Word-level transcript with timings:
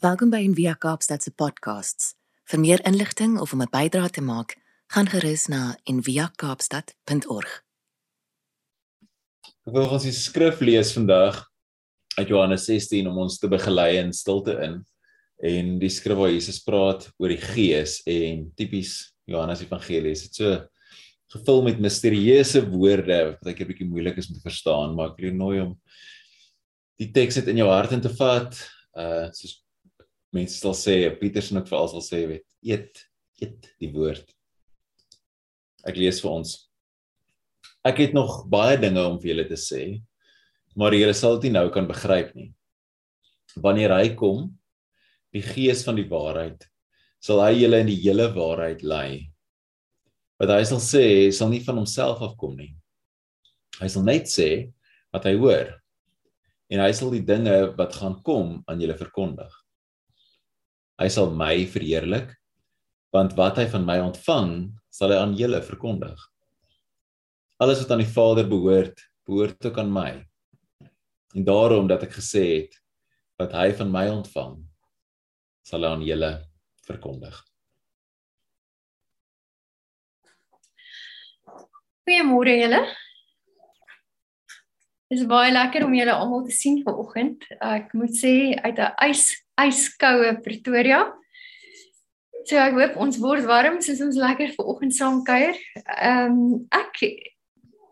Welkom 0.00 0.30
by 0.32 0.38
Envia 0.40 0.72
Kaapstad 0.80 1.20
se 1.20 1.28
podcasts. 1.36 2.14
Vir 2.48 2.60
meer 2.62 2.80
inligting 2.88 3.34
of 3.36 3.50
om 3.52 3.60
'n 3.60 3.68
bydrae 3.68 4.08
te 4.08 4.22
maak, 4.24 4.56
gaan 4.88 5.04
gerus 5.06 5.44
na 5.52 5.76
enviakaapstad.org. 5.84 7.50
Ek 9.66 9.74
wil 9.74 9.92
ons 9.92 10.02
die 10.02 10.12
skrif 10.12 10.60
lees 10.60 10.94
vandag 10.96 11.44
uit 12.16 12.28
Johannes 12.28 12.64
16 12.64 13.06
om 13.12 13.18
ons 13.18 13.38
te 13.38 13.48
begelei 13.48 13.98
in 13.98 14.12
stilte 14.12 14.56
in. 14.64 14.80
En 15.36 15.78
die 15.78 15.92
skrif 15.92 16.16
waar 16.16 16.32
Jesus 16.32 16.64
praat 16.64 17.12
oor 17.18 17.28
die 17.28 17.44
Gees 17.52 18.00
en 18.06 18.52
tipies 18.56 19.12
Johannes 19.26 19.60
Evangelie 19.60 20.12
is 20.12 20.22
dit 20.22 20.34
so 20.34 20.66
gevul 21.28 21.62
met 21.62 21.78
misterieuse 21.78 22.64
woorde 22.70 23.36
wat 23.36 23.46
ek 23.52 23.60
'n 23.60 23.68
bietjie 23.68 23.90
moeilik 23.90 24.16
is 24.16 24.28
om 24.28 24.34
te 24.34 24.48
verstaan, 24.48 24.94
maar 24.94 25.10
ek 25.10 25.16
wil 25.18 25.28
jou 25.28 25.36
nooi 25.36 25.60
om 25.60 25.80
die 26.96 27.12
teks 27.12 27.36
net 27.36 27.48
in 27.48 27.58
jou 27.58 27.68
hart 27.68 27.92
in 27.92 28.00
te 28.00 28.08
vat. 28.08 28.56
Uh 28.96 29.28
soos 29.28 29.60
mense 30.34 30.58
sal 30.60 30.74
sê 30.78 30.96
Petersen 31.18 31.58
ook 31.58 31.68
veral 31.70 31.90
sal 31.90 32.04
sê 32.04 32.22
weet 32.28 32.46
eet 32.62 33.02
eet 33.40 33.70
die 33.80 33.90
woord. 33.94 34.26
Ek 35.88 35.96
lees 35.96 36.20
vir 36.22 36.30
ons. 36.30 36.54
Ek 37.86 38.02
het 38.02 38.14
nog 38.14 38.44
baie 38.52 38.76
dinge 38.80 39.02
om 39.08 39.18
vir 39.20 39.34
julle 39.34 39.48
te 39.48 39.58
sê 39.58 39.84
maar 40.78 40.94
julle 40.94 41.14
sal 41.18 41.40
dit 41.42 41.50
nou 41.52 41.66
kan 41.74 41.88
begryp 41.88 42.30
nie. 42.36 42.52
Wanneer 43.58 43.96
hy 43.96 44.12
kom 44.14 44.46
die 45.34 45.42
gees 45.42 45.82
van 45.86 45.98
die 45.98 46.06
waarheid 46.08 46.62
sal 47.20 47.42
hy 47.42 47.56
julle 47.58 47.82
in 47.82 47.90
die 47.90 47.98
hele 48.00 48.30
waarheid 48.32 48.84
lei. 48.86 49.26
Wat 50.40 50.52
hy 50.54 50.62
sal 50.68 50.80
sê 50.84 51.04
sal 51.34 51.50
nie 51.52 51.62
van 51.64 51.82
homself 51.82 52.22
afkom 52.24 52.54
nie. 52.56 52.70
Hy 53.80 53.88
sal 53.92 54.06
net 54.06 54.30
sê 54.30 54.70
wat 55.10 55.26
hy 55.26 55.34
hoor. 55.40 55.74
En 56.70 56.84
hy 56.84 56.92
sal 56.94 57.10
die 57.12 57.24
dinge 57.26 57.74
wat 57.76 57.98
gaan 57.98 58.20
kom 58.24 58.60
aan 58.70 58.80
julle 58.80 58.96
verkondig 58.96 59.59
Hy 61.00 61.08
sal 61.08 61.32
my 61.32 61.64
verheerlik 61.64 62.36
want 63.14 63.32
wat 63.38 63.56
hy 63.58 63.64
van 63.72 63.86
my 63.88 63.96
ontvang 64.04 64.50
sal 64.92 65.10
hy 65.10 65.18
aan 65.18 65.32
julle 65.38 65.58
verkondig. 65.66 66.18
Alles 67.60 67.80
wat 67.82 67.94
aan 67.94 68.02
die 68.04 68.12
Vader 68.12 68.46
behoort, 68.46 69.00
behoort 69.26 69.66
ook 69.66 69.78
aan 69.82 69.90
my. 69.92 70.12
En 71.34 71.46
daarom 71.46 71.88
dat 71.90 72.04
ek 72.06 72.14
gesê 72.20 72.44
het 72.52 72.78
wat 73.40 73.56
hy 73.56 73.70
van 73.80 73.90
my 73.90 74.06
ontvang 74.12 74.60
sal 75.66 75.86
hy 75.86 75.90
aan 75.96 76.06
julle 76.06 76.30
verkondig. 76.86 77.34
Goeiemôre 82.06 82.56
julle. 82.60 82.80
Dit 85.10 85.20
is 85.20 85.28
baie 85.30 85.50
lekker 85.50 85.84
om 85.86 85.94
julle 85.94 86.14
almal 86.14 86.44
te 86.46 86.54
sien 86.54 86.80
vanoggend. 86.86 87.46
Ek 87.58 87.94
moet 87.98 88.14
sê 88.14 88.54
uit 88.54 88.78
'n 88.78 88.94
ys 89.10 89.30
yskoue 89.68 90.36
Pretoria. 90.44 91.04
So 92.48 92.56
ek 92.56 92.76
hoop 92.78 92.96
ons 93.04 93.18
word 93.20 93.44
warm 93.48 93.80
soos 93.84 94.00
ons 94.04 94.18
lekker 94.20 94.54
vanoggend 94.56 94.96
saam 94.96 95.22
kuier. 95.26 95.58
Ehm 96.00 96.32
um, 96.32 96.66
ek 96.72 97.02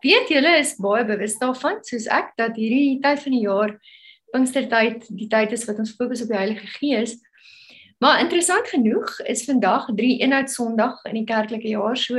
weet 0.03 0.31
julle 0.31 0.55
is 0.59 0.77
baie 0.79 1.03
bewus 1.07 1.37
daarvan 1.41 1.81
soos 1.83 2.07
ek 2.07 2.33
dat 2.39 2.57
hierdie 2.59 2.99
tyd 3.03 3.25
van 3.25 3.35
die 3.35 3.45
jaar 3.45 3.73
Pinkstertyd 4.29 5.07
die 5.09 5.27
tyd 5.29 5.53
is 5.57 5.65
wat 5.65 5.79
ons 5.81 5.95
fokus 5.97 6.21
op 6.21 6.29
die 6.31 6.37
Heilige 6.37 6.67
Gees. 6.77 7.15
Maar 7.99 8.21
interessant 8.23 8.67
genoeg 8.69 9.19
is 9.27 9.43
vandag 9.47 9.89
3 9.97 10.19
eenheid 10.21 10.51
Sondag 10.53 11.01
in 11.09 11.17
die 11.19 11.27
kerklike 11.27 11.71
jaar 11.73 11.97
so 11.97 12.17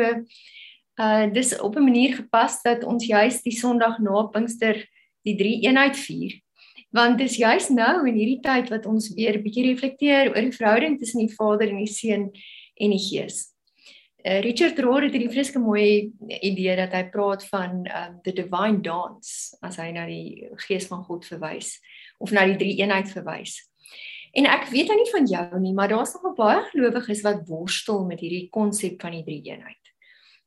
uh 1.00 1.26
dis 1.32 1.54
op 1.58 1.76
'n 1.76 1.84
manier 1.84 2.16
gepas 2.16 2.62
dat 2.62 2.84
ons 2.84 3.06
juis 3.06 3.42
die 3.42 3.56
Sondag 3.56 3.98
na 3.98 4.26
Pinkster 4.32 4.76
die 5.24 5.36
3 5.36 5.60
eenheid 5.68 5.96
vier 5.96 6.40
want 6.90 7.18
dis 7.18 7.38
juis 7.38 7.70
nou 7.70 8.06
in 8.08 8.18
hierdie 8.18 8.40
tyd 8.42 8.70
wat 8.72 8.86
ons 8.86 9.12
weer 9.14 9.38
bietjie 9.42 9.68
reflekteer 9.68 10.32
oor 10.32 10.42
die 10.42 10.56
verhouding 10.56 10.98
tussen 10.98 11.22
die 11.22 11.34
Vader 11.34 11.70
en 11.70 11.78
die 11.82 11.90
Seun 11.90 12.30
en 12.80 12.94
die 12.96 13.02
Gees. 13.02 13.50
Uh, 14.20 14.42
Richard 14.44 14.78
Rohr 14.78 15.06
het 15.06 15.14
'n 15.14 15.30
vreeslike 15.30 15.58
mooi 15.58 16.12
idee 16.42 16.76
dat 16.76 16.92
hy 16.92 17.04
praat 17.08 17.44
van 17.48 17.86
um, 17.88 18.20
the 18.22 18.32
divine 18.32 18.82
dance 18.82 19.56
as 19.62 19.76
hy 19.76 19.90
na 19.92 20.06
die 20.06 20.46
Gees 20.66 20.86
van 20.86 21.04
God 21.04 21.24
verwys 21.24 21.80
of 22.18 22.30
na 22.30 22.44
die 22.44 22.56
drie 22.56 22.76
eenheid 22.82 23.08
verwys. 23.08 23.70
En 24.32 24.46
ek 24.46 24.68
weet 24.70 24.86
nou 24.86 24.96
nie 24.96 25.10
van 25.10 25.26
jou 25.26 25.60
nie, 25.60 25.72
maar 25.72 25.88
daar's 25.88 26.12
nog 26.14 26.36
baie 26.36 26.60
gelowiges 26.70 27.22
wat 27.22 27.48
worstel 27.48 28.04
met 28.04 28.20
hierdie 28.20 28.48
konsep 28.50 29.00
van 29.00 29.12
die 29.12 29.24
drie 29.24 29.42
eenheid. 29.42 29.80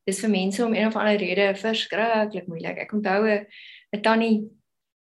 Dis 0.05 0.19
vir 0.19 0.29
mense 0.29 0.65
om 0.65 0.73
een 0.75 0.87
of 0.87 0.95
ander 0.95 1.17
rede 1.17 1.55
verskriklik 1.55 2.47
moeilik. 2.47 2.77
Ek 2.77 2.93
onthou 2.93 3.27
'n 3.27 4.01
tannie 4.01 4.43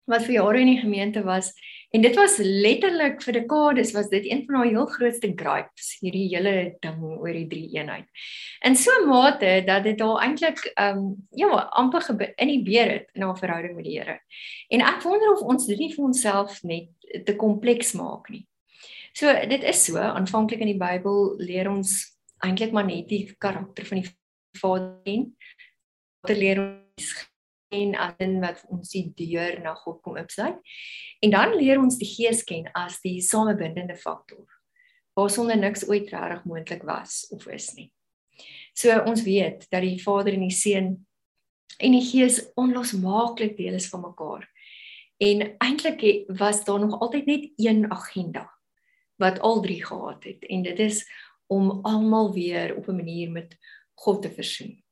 wat 0.06 0.26
vir 0.26 0.38
jare 0.38 0.60
in 0.62 0.70
die 0.70 0.80
gemeente 0.80 1.22
was 1.26 1.52
en 1.94 2.02
dit 2.02 2.16
was 2.18 2.38
letterlik 2.38 3.22
vir 3.24 3.38
dekades 3.40 3.92
was 3.94 4.08
dit 4.10 4.26
een 4.26 4.42
van 4.46 4.58
haar 4.60 4.70
heel 4.70 4.86
grootste 4.86 5.30
gripes 5.38 5.92
hierdie 6.02 6.26
hele 6.32 6.54
ding 6.82 6.98
oor 7.04 7.32
die 7.32 7.46
drie 7.50 7.68
eenheid. 7.76 8.06
In 8.64 8.76
so 8.76 8.90
'n 8.90 9.08
mate 9.08 9.62
dat 9.66 9.84
dit 9.84 10.00
haar 10.00 10.22
eintlik 10.22 10.58
ehm 10.74 10.98
um, 10.98 11.28
ja 11.30 11.68
amper 11.70 12.02
inhibeer 12.36 12.90
het 12.90 13.08
in 13.14 13.22
haar 13.22 13.38
verhouding 13.38 13.76
met 13.76 13.84
die 13.84 13.98
Here. 13.98 14.20
En 14.68 14.80
ek 14.80 15.02
wonder 15.02 15.32
of 15.32 15.40
ons 15.40 15.66
dit 15.66 15.78
nie 15.78 15.94
vir 15.94 16.04
onsself 16.04 16.62
net 16.62 16.88
te 17.24 17.36
kompleks 17.36 17.92
maak 17.92 18.28
nie. 18.28 18.46
So 19.12 19.32
dit 19.48 19.62
is 19.62 19.84
so 19.84 19.98
aanvanklik 19.98 20.60
in 20.60 20.66
die 20.74 20.80
Bybel 20.80 21.36
leer 21.38 21.70
ons 21.70 22.18
eintlik 22.44 22.72
maar 22.72 22.84
net 22.84 23.08
die 23.08 23.34
karakter 23.38 23.86
van 23.86 24.02
die 24.02 24.10
Vader 24.60 25.00
en 25.04 25.36
te 26.26 26.36
leer 26.36 26.60
ons 26.60 27.14
en 27.68 27.94
aan 27.94 28.40
wat 28.40 28.62
ons 28.70 28.90
die 28.92 29.08
deur 29.16 29.58
na 29.62 29.74
God 29.74 30.00
kom 30.02 30.16
oopsluit. 30.16 30.58
En 31.20 31.30
dan 31.30 31.56
leer 31.56 31.80
ons 31.80 31.98
die 31.98 32.08
Gees 32.08 32.44
ken 32.46 32.68
as 32.74 33.00
die 33.02 33.20
samebindende 33.24 33.96
faktor. 33.96 34.46
Waarsonder 35.16 35.58
niks 35.58 35.86
ooit 35.88 36.10
regtig 36.12 36.44
moontlik 36.44 36.84
was 36.86 37.24
of 37.30 37.46
is 37.48 37.72
nie. 37.74 37.90
So 38.76 38.92
ons 39.08 39.24
weet 39.24 39.66
dat 39.70 39.82
die 39.82 39.98
Vader 40.02 40.36
en 40.36 40.44
die 40.44 40.54
Seun 40.54 40.90
en 41.80 41.96
die 41.96 42.04
Gees 42.04 42.42
onlosmaaklik 42.54 43.56
deel 43.56 43.80
is 43.80 43.88
van 43.88 44.04
mekaar. 44.04 44.44
En 45.16 45.56
eintlik 45.64 46.28
was 46.36 46.64
daar 46.64 46.80
nog 46.80 47.00
altyd 47.00 47.26
net 47.26 47.48
een 47.56 47.90
agenda 47.90 48.50
wat 49.16 49.40
al 49.40 49.62
drie 49.64 49.80
gehad 49.84 50.24
het 50.24 50.44
en 50.44 50.62
dit 50.62 50.78
is 50.78 51.06
om 51.46 51.70
almal 51.88 52.32
weer 52.32 52.76
op 52.76 52.88
'n 52.88 52.96
manier 52.96 53.30
met 53.30 53.56
God 53.94 54.22
te 54.22 54.30
versoen. 54.30 54.85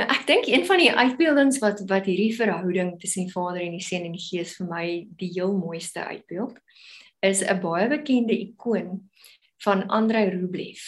Ja, 0.00 0.06
ek 0.08 0.22
dink 0.24 0.46
een 0.48 0.62
van 0.64 0.78
die 0.80 0.92
uitbeeldings 0.96 1.58
wat 1.60 1.82
wat 1.90 2.06
hierdie 2.08 2.32
verhouding 2.32 2.94
tussen 3.02 3.26
die 3.26 3.32
Vader 3.34 3.60
en 3.60 3.74
die 3.76 3.82
Seun 3.84 4.06
en 4.06 4.14
die 4.16 4.22
Gees 4.22 4.54
vir 4.56 4.68
my 4.70 4.84
die 5.20 5.28
heel 5.34 5.52
mooiste 5.52 6.00
uitbeeld, 6.00 6.54
is 7.20 7.42
'n 7.44 7.60
baie 7.60 7.88
bekende 7.90 8.32
ikoon 8.32 9.10
van 9.60 9.84
Andrei 9.92 10.30
Rublev 10.30 10.80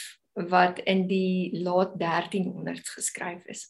wat 0.49 0.81
in 0.89 1.05
die 1.13 1.53
laat 1.61 1.93
1300s 2.01 2.95
geskryf 2.97 3.45
is. 3.53 3.69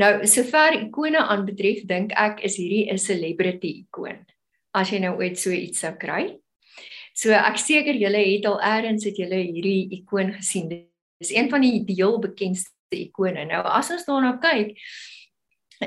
Nou, 0.00 0.26
sover 0.26 0.72
ikone 0.72 1.28
aanbetref, 1.28 1.84
dink 1.84 2.16
ek 2.16 2.40
is 2.40 2.56
hierdie 2.56 2.88
'n 2.88 2.98
celebrity 2.98 3.84
ikoon. 3.84 4.24
As 4.72 4.90
jy 4.90 4.98
nou 4.98 5.18
ooit 5.20 5.38
so 5.38 5.50
iets 5.50 5.80
sou 5.80 5.92
kry. 5.92 6.40
So 7.12 7.32
ek 7.32 7.58
seker 7.58 7.94
julle 7.94 8.24
het 8.32 8.46
al 8.46 8.60
eers 8.60 9.04
het 9.04 9.16
julle 9.16 9.44
hierdie 9.44 9.88
ikoon 10.00 10.32
gesien. 10.32 10.88
Dis 11.20 11.36
een 11.36 11.50
van 11.50 11.60
die 11.60 11.84
heel 11.86 12.18
bekendste 12.18 12.79
ikone. 12.96 13.46
Nou 13.46 13.62
as 13.64 13.90
ons 13.90 14.06
daarna 14.08 14.36
kyk, 14.42 14.76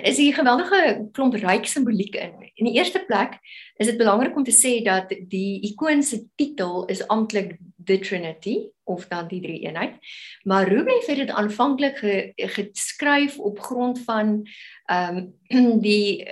is 0.01 0.17
hier 0.17 0.33
geweldige 0.33 1.09
klomp 1.13 1.35
ryk 1.37 1.67
simboliek 1.69 2.15
in. 2.17 2.33
In 2.57 2.65
die 2.65 2.73
eerste 2.79 3.03
plek 3.05 3.37
is 3.77 3.87
dit 3.91 3.97
belangrik 3.97 4.35
om 4.35 4.45
te 4.45 4.53
sê 4.55 4.79
dat 4.85 5.11
die 5.29 5.61
ikoon 5.69 6.01
se 6.03 6.23
titel 6.35 6.85
is 6.89 7.03
amptelik 7.13 7.59
the 7.85 7.99
Trinity 7.99 8.71
of 8.83 9.05
dan 9.07 9.27
die 9.27 9.41
drie 9.41 9.59
eenheid. 9.67 9.99
Maar 10.43 10.67
Rublev 10.67 11.05
het 11.05 11.17
dit 11.17 11.29
aanvanklik 11.29 11.97
ge, 11.97 12.33
geskryf 12.35 13.37
op 13.39 13.59
grond 13.59 13.99
van 14.07 14.41
ehm 14.89 15.29
um, 15.49 15.79
die 15.87 16.25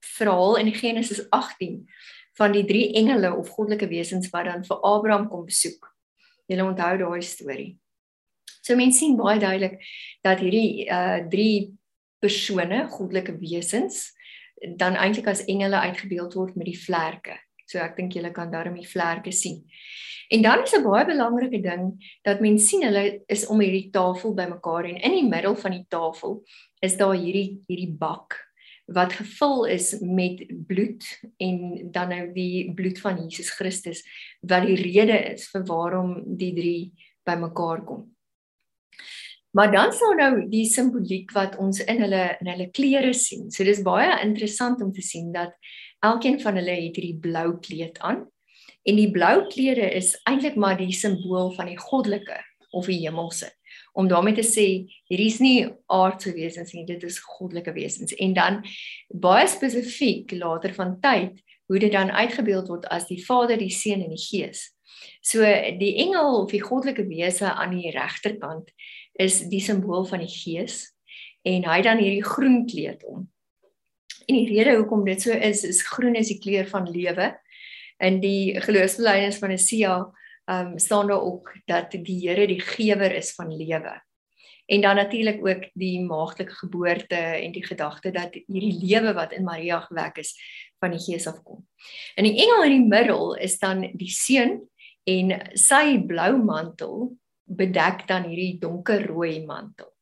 verhaal 0.00 0.56
in 0.56 0.74
Genesis 0.74 1.30
18 1.30 1.88
van 2.40 2.52
die 2.52 2.64
drie 2.64 2.92
engele 2.96 3.34
of 3.36 3.48
goddelike 3.48 3.88
wesens 3.88 4.30
wat 4.30 4.44
dan 4.44 4.64
vir 4.64 4.80
Abraham 4.80 5.28
kom 5.28 5.44
besoek. 5.44 5.90
Julle 6.46 6.64
onthou 6.64 6.96
daai 6.98 7.22
storie. 7.22 7.81
So 8.62 8.78
mense 8.78 9.02
sien 9.02 9.16
baie 9.18 9.40
duidelik 9.42 9.80
dat 10.24 10.42
hierdie 10.42 10.86
uh 10.86 11.22
drie 11.30 11.72
persone, 12.22 12.86
goddelike 12.88 13.34
wesens, 13.40 14.12
dan 14.78 14.94
eintlik 14.94 15.26
as 15.26 15.44
engele 15.50 15.80
uitgebeeld 15.88 16.36
word 16.38 16.54
met 16.56 16.68
die 16.70 16.78
vlerke. 16.78 17.34
So 17.66 17.82
ek 17.82 17.96
dink 17.98 18.14
julle 18.14 18.30
kan 18.34 18.52
daarmee 18.52 18.84
die 18.84 18.90
vlerke 18.90 19.32
sien. 19.34 19.64
En 20.32 20.42
dan 20.42 20.62
is 20.62 20.72
'n 20.72 20.82
baie 20.82 21.04
belangrike 21.04 21.60
ding 21.60 21.98
dat 22.22 22.40
mense 22.40 22.66
sien 22.66 22.82
hulle 22.82 23.22
is 23.26 23.46
om 23.46 23.60
hierdie 23.60 23.90
tafel 23.90 24.34
bymekaar 24.34 24.84
en 24.84 24.96
in 24.96 25.12
die 25.12 25.28
middel 25.28 25.56
van 25.56 25.72
die 25.72 25.86
tafel 25.88 26.44
is 26.80 26.96
daar 26.96 27.14
hierdie 27.14 27.60
hierdie 27.66 27.92
bak 27.98 28.38
wat 28.86 29.12
gevul 29.12 29.64
is 29.64 30.00
met 30.00 30.42
bloed 30.66 31.04
en 31.38 31.90
dan 31.92 32.08
nou 32.08 32.32
die 32.32 32.72
bloed 32.74 33.00
van 33.00 33.20
Jesus 33.22 33.50
Christus 33.50 34.02
wat 34.40 34.66
die 34.66 34.76
rede 34.76 35.18
is 35.34 35.48
vir 35.50 35.64
waarom 35.66 36.36
die 36.36 36.54
drie 36.54 36.92
bymekaar 37.24 37.84
kom. 37.84 38.11
Maar 39.52 39.72
dan 39.72 39.92
sou 39.92 40.14
nou 40.16 40.48
die 40.48 40.64
simboliek 40.64 41.32
wat 41.36 41.58
ons 41.60 41.82
in 41.84 42.00
hulle 42.00 42.36
in 42.40 42.48
hulle 42.48 42.70
klere 42.72 43.12
sien. 43.12 43.50
So 43.52 43.64
dis 43.68 43.84
baie 43.84 44.20
interessant 44.24 44.80
om 44.82 44.92
te 44.92 45.04
sien 45.04 45.32
dat 45.32 45.52
elkeen 46.00 46.40
van 46.40 46.56
hulle 46.56 46.76
het 46.76 46.96
hierdie 46.96 47.18
blou 47.20 47.58
kleed 47.60 48.00
aan 48.00 48.24
En 48.82 48.98
die 48.98 49.10
blou 49.14 49.44
kleure 49.50 49.86
is 49.94 50.14
eintlik 50.26 50.56
maar 50.58 50.78
die 50.78 50.92
simbool 50.94 51.52
van 51.54 51.70
die 51.70 51.78
goddelike 51.78 52.38
of 52.74 52.88
die 52.90 52.98
hemelse. 53.04 53.50
Om 53.94 54.08
daarmee 54.10 54.34
te 54.34 54.46
sê 54.46 54.66
hierdie 55.10 55.28
is 55.30 55.38
nie 55.42 55.68
aardse 55.92 56.32
wesens 56.34 56.72
nie, 56.74 56.84
dit 56.88 57.02
is 57.06 57.20
goddelike 57.22 57.74
wesens. 57.76 58.14
En 58.18 58.34
dan 58.34 58.60
baie 59.22 59.46
spesifiek 59.50 60.34
later 60.40 60.74
van 60.74 60.96
tyd 61.04 61.38
hoe 61.70 61.78
dit 61.78 61.92
dan 61.92 62.10
uitgebeeld 62.10 62.72
word 62.72 62.88
as 62.90 63.06
die 63.08 63.20
Vader, 63.22 63.60
die 63.60 63.70
Seun 63.70 64.02
en 64.02 64.10
die 64.16 64.20
Gees. 64.20 64.72
So 65.20 65.46
die 65.78 65.94
engel 66.04 66.42
of 66.42 66.50
die 66.50 66.62
goddelike 66.62 67.06
wese 67.08 67.52
aan 67.52 67.76
die 67.76 67.92
regterkant 67.94 68.72
is 69.20 69.42
die 69.52 69.60
simbool 69.60 70.06
van 70.08 70.24
die 70.24 70.32
Gees 70.32 70.88
en 71.46 71.66
hy 71.66 71.80
dan 71.82 72.00
hierdie 72.02 72.24
groen 72.24 72.62
kleed 72.66 73.04
om. 73.04 73.26
En 74.26 74.38
die 74.38 74.48
rede 74.50 74.76
hoekom 74.78 75.04
dit 75.06 75.22
so 75.22 75.34
is, 75.34 75.64
is 75.66 75.82
groen 75.86 76.16
is 76.18 76.30
die 76.30 76.40
kleur 76.42 76.68
van 76.70 76.86
lewe 76.90 77.32
in 78.02 78.20
die 78.22 78.60
geloofsbelijdenis 78.62 79.40
van 79.42 79.54
Esia 79.54 79.96
um 80.50 80.78
staan 80.78 81.06
daar 81.06 81.22
ook 81.22 81.52
dat 81.70 81.92
die 81.94 82.18
Here 82.28 82.46
die 82.46 82.60
gewer 82.60 83.14
is 83.14 83.34
van 83.34 83.56
lewe. 83.56 84.02
En 84.66 84.80
dan 84.80 84.96
natuurlik 84.96 85.46
ook 85.46 85.68
die 85.72 86.00
maagdelike 86.00 86.52
geboorte 86.52 87.16
en 87.16 87.52
die 87.52 87.66
gedagte 87.66 88.10
dat 88.10 88.34
hierdie 88.46 88.78
lewe 88.80 89.12
wat 89.12 89.32
in 89.32 89.44
Maria 89.44 89.80
gewek 89.80 90.16
is 90.16 90.34
van 90.78 90.90
die 90.90 91.00
Gees 91.00 91.26
afkom. 91.26 91.66
In 92.14 92.24
die 92.24 92.42
engel 92.42 92.64
in 92.64 92.70
die 92.70 92.88
middel 92.88 93.34
is 93.34 93.58
dan 93.58 93.90
die 93.92 94.10
seun 94.10 94.60
en 95.04 95.34
sy 95.58 95.98
blou 96.06 96.36
mantel 96.44 97.10
bedek 97.44 98.06
dan 98.08 98.28
hierdie 98.28 98.58
donkerrooi 98.62 99.44
mantel. 99.46 99.92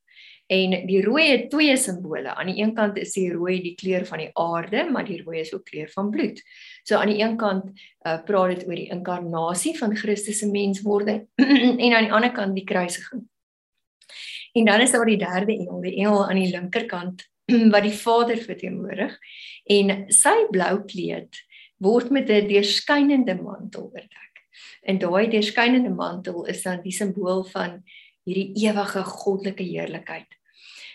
En 0.51 0.73
die 0.87 0.99
rooi 1.05 1.29
het 1.29 1.45
twee 1.51 1.77
simbole. 1.79 2.33
Aan 2.35 2.49
die 2.51 2.59
een 2.59 2.73
kant 2.75 2.97
is 2.99 3.13
die 3.15 3.29
rooi 3.31 3.61
die 3.63 3.77
kleur 3.79 4.03
van 4.07 4.19
die 4.19 4.31
aarde, 4.35 4.83
maar 4.91 5.07
die 5.07 5.21
rooi 5.23 5.39
is 5.45 5.53
ook 5.55 5.69
kleur 5.69 5.91
van 5.93 6.11
bloed. 6.11 6.41
So 6.83 6.99
aan 6.99 7.13
die 7.13 7.21
een 7.23 7.37
kant 7.39 7.69
uh, 7.71 8.17
praat 8.27 8.57
dit 8.57 8.65
oor 8.67 8.81
die 8.81 8.89
inkarnasie 8.91 9.77
van 9.79 9.95
Christus 9.97 10.41
se 10.43 10.49
menswording 10.51 11.29
en 11.85 11.95
aan 11.95 12.09
die 12.09 12.13
ander 12.13 12.35
kant 12.35 12.59
die 12.59 12.67
kruisiging. 12.67 13.29
En 14.59 14.67
dan 14.67 14.83
is 14.83 14.91
daar 14.91 15.07
die 15.07 15.21
derde 15.21 15.55
engel, 15.55 15.79
die 15.85 15.95
engel 16.03 16.25
aan 16.27 16.43
die 16.43 16.51
linkerkant 16.51 17.23
wat 17.75 17.87
die 17.87 17.95
Vader 17.95 18.43
verteenwoordig 18.43 19.15
en 19.71 19.95
sy 20.11 20.35
blou 20.51 20.81
kleed 20.91 21.45
word 21.79 22.11
met 22.11 22.27
'n 22.29 22.51
deurskynende 22.51 23.39
mantel 23.39 23.87
oordek. 23.95 24.30
En 24.83 24.99
daai 24.99 25.29
deurskynende 25.31 25.91
mantel 25.91 26.45
is 26.47 26.63
dan 26.63 26.83
die 26.83 26.93
simbool 26.93 27.45
van 27.45 27.83
hierdie 28.25 28.67
ewige 28.67 29.05
goddelike 29.05 29.63
heerlikheid. 29.63 30.29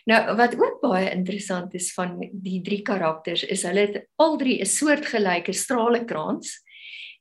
Nou 0.06 0.36
wat 0.38 0.54
ook 0.60 0.81
baie 0.84 1.10
interessant 1.10 1.74
is 1.74 1.90
van 1.94 2.19
die 2.31 2.60
drie 2.62 2.84
karakters 2.86 3.44
is 3.44 3.63
hulle 3.66 3.88
het 3.88 4.04
al 4.22 4.38
drie 4.38 4.60
'n 4.62 4.66
soortgelyke 4.66 5.54
stralekrans. 5.54 6.62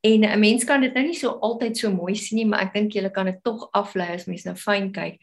En 0.04 0.24
'n 0.24 0.38
mens 0.38 0.64
kan 0.64 0.80
dit 0.80 0.94
nou 0.94 1.06
nie 1.06 1.16
so 1.16 1.28
altyd 1.40 1.76
so 1.76 1.90
mooi 1.90 2.14
sien 2.14 2.36
nie, 2.36 2.46
maar 2.46 2.60
ek 2.60 2.74
dink 2.74 2.92
jy 2.92 3.10
kan 3.10 3.26
dit 3.26 3.42
tog 3.42 3.68
aflei 3.72 4.14
as 4.14 4.26
mens 4.26 4.44
nou 4.44 4.54
fyn 4.54 4.92
kyk. 4.92 5.18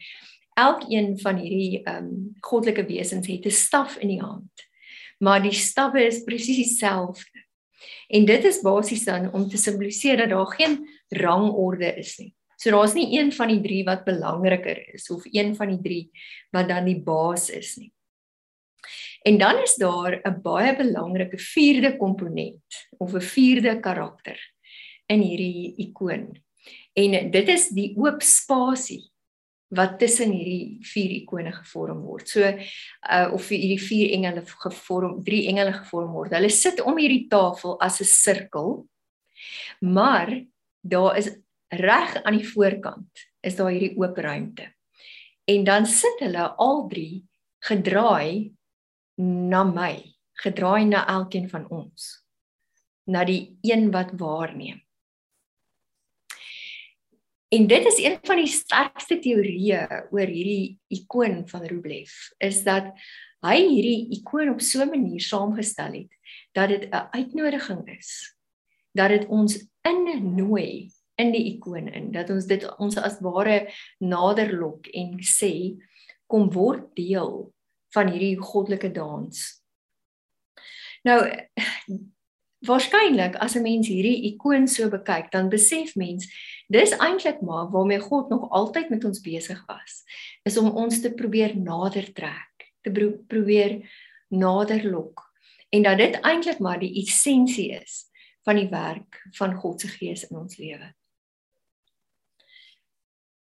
Elkeen 0.54 1.18
van 1.18 1.36
hierdie 1.36 1.82
ehm 1.84 1.96
um, 1.96 2.34
goddelike 2.40 2.86
wesens 2.86 3.26
het 3.26 3.46
'n 3.46 3.50
staf 3.50 3.96
in 3.96 4.08
die 4.08 4.20
hand. 4.20 4.50
Maar 5.20 5.42
die 5.42 5.52
stawwe 5.54 6.06
is 6.06 6.24
presies 6.24 6.56
dieselfde. 6.56 7.41
En 8.08 8.24
dit 8.24 8.44
is 8.44 8.60
basies 8.60 9.04
dan 9.04 9.32
om 9.32 9.48
te 9.48 9.56
simboliseer 9.56 10.16
dat 10.16 10.30
daar 10.30 10.46
geen 10.46 10.88
rangorde 11.08 11.94
is 11.96 12.18
nie. 12.18 12.34
So 12.56 12.70
daar's 12.70 12.94
nie 12.94 13.18
een 13.18 13.32
van 13.32 13.48
die 13.48 13.60
drie 13.60 13.82
wat 13.84 14.04
belangriker 14.04 14.78
is 14.94 15.10
of 15.10 15.24
een 15.24 15.56
van 15.56 15.72
die 15.74 15.80
drie 15.82 16.04
wat 16.50 16.68
dan 16.68 16.84
die 16.84 17.00
baas 17.02 17.50
is 17.50 17.76
nie. 17.76 17.92
En 19.22 19.38
dan 19.38 19.62
is 19.62 19.74
daar 19.74 20.20
'n 20.22 20.42
baie 20.42 20.76
belangrike 20.76 21.38
vierde 21.38 21.96
komponent 21.96 22.88
of 22.98 23.14
'n 23.14 23.20
vierde 23.20 23.80
karakter 23.80 24.38
in 25.06 25.20
hierdie 25.20 25.74
ikoon. 25.76 26.42
En 26.92 27.30
dit 27.30 27.48
is 27.48 27.68
die 27.68 27.96
oop 27.96 28.22
spasie 28.22 29.11
wat 29.72 29.98
tussen 30.00 30.32
hierdie 30.34 30.78
vier 30.84 31.12
ikone 31.16 31.52
gevorm 31.56 32.02
word. 32.04 32.28
So 32.28 32.44
uh 32.44 33.28
of 33.32 33.48
hierdie 33.48 33.80
vier 33.80 34.12
engele 34.18 34.44
gevorm, 34.44 35.20
drie 35.24 35.46
engele 35.48 35.72
gevorm 35.72 36.12
word. 36.12 36.34
Hulle 36.36 36.50
sit 36.52 36.82
om 36.84 37.00
hierdie 37.00 37.28
tafel 37.32 37.78
as 37.80 38.00
'n 38.00 38.08
sirkel. 38.08 38.86
Maar 39.80 40.44
daar 40.82 41.16
is 41.16 41.30
reg 41.68 42.22
aan 42.22 42.36
die 42.36 42.48
voorkant 42.48 43.28
is 43.40 43.56
daar 43.56 43.70
hierdie 43.70 43.96
oop 43.98 44.16
ruimte. 44.16 44.68
En 45.44 45.64
dan 45.64 45.86
sit 45.86 46.20
hulle 46.22 46.54
al 46.56 46.86
drie 46.88 47.24
gedraai 47.66 48.52
na 49.18 49.64
my, 49.64 50.02
gedraai 50.42 50.84
na 50.84 51.06
elkeen 51.08 51.48
van 51.50 51.66
ons. 51.70 52.22
Na 53.06 53.24
die 53.24 53.58
een 53.62 53.90
wat 53.90 54.12
waarneem. 54.18 54.82
En 57.52 57.66
dit 57.66 57.86
is 57.86 57.98
een 58.00 58.18
van 58.24 58.38
die 58.40 58.48
sterkste 58.48 59.18
teorieë 59.20 59.82
oor 60.08 60.30
hierdie 60.30 60.78
ikoon 60.88 61.42
van 61.50 61.66
Rublev 61.68 62.12
is 62.40 62.62
dat 62.64 62.88
hy 63.44 63.58
hierdie 63.60 64.06
ikoon 64.16 64.54
op 64.54 64.62
so 64.64 64.80
'n 64.80 64.88
manier 64.88 65.20
saamgestel 65.20 65.92
het 65.92 66.12
dat 66.56 66.68
dit 66.68 66.88
'n 66.88 67.08
uitnodiging 67.12 67.98
is 67.98 68.36
dat 68.92 69.08
dit 69.08 69.26
ons 69.26 69.68
innooi 69.82 70.90
in 71.14 71.32
die 71.32 71.44
ikoon 71.54 71.88
in 71.88 72.10
dat 72.12 72.30
ons 72.30 72.46
dit 72.46 72.64
ons 72.78 72.96
as 72.96 73.20
ware 73.20 73.68
naderlok 73.98 74.86
en 74.86 75.18
sê 75.20 75.76
kom 76.26 76.50
word 76.50 76.96
deel 76.96 77.52
van 77.92 78.08
hierdie 78.08 78.38
goddelike 78.40 78.92
dans. 78.92 79.62
Nou 81.04 81.18
waarskynlik 82.66 83.36
as 83.42 83.56
'n 83.56 83.62
mens 83.62 83.88
hierdie 83.88 84.32
ikoon 84.32 84.68
so 84.68 84.88
bekyk, 84.88 85.30
dan 85.30 85.48
besef 85.48 85.96
mens 85.96 86.28
dis 86.68 86.92
eintlik 86.98 87.40
maar 87.42 87.70
waarmee 87.70 88.00
God 88.00 88.28
nog 88.28 88.50
altyd 88.50 88.90
met 88.90 89.04
ons 89.04 89.20
besig 89.20 89.64
was, 89.66 90.04
is 90.44 90.56
om 90.56 90.70
ons 90.70 91.00
te 91.00 91.10
probeer 91.12 91.56
nader 91.56 92.12
trek, 92.12 92.72
te 92.82 92.90
probeer 93.28 93.82
nader 94.28 94.84
lok 94.84 95.32
en 95.72 95.82
dat 95.82 95.98
dit 95.98 96.20
eintlik 96.20 96.58
maar 96.58 96.78
die 96.78 97.02
essensie 97.02 97.72
is 97.72 98.10
van 98.44 98.56
die 98.56 98.68
werk 98.68 99.22
van 99.32 99.54
God 99.54 99.80
se 99.80 99.88
gees 99.88 100.24
in 100.28 100.36
ons 100.36 100.56
lewe. 100.56 100.94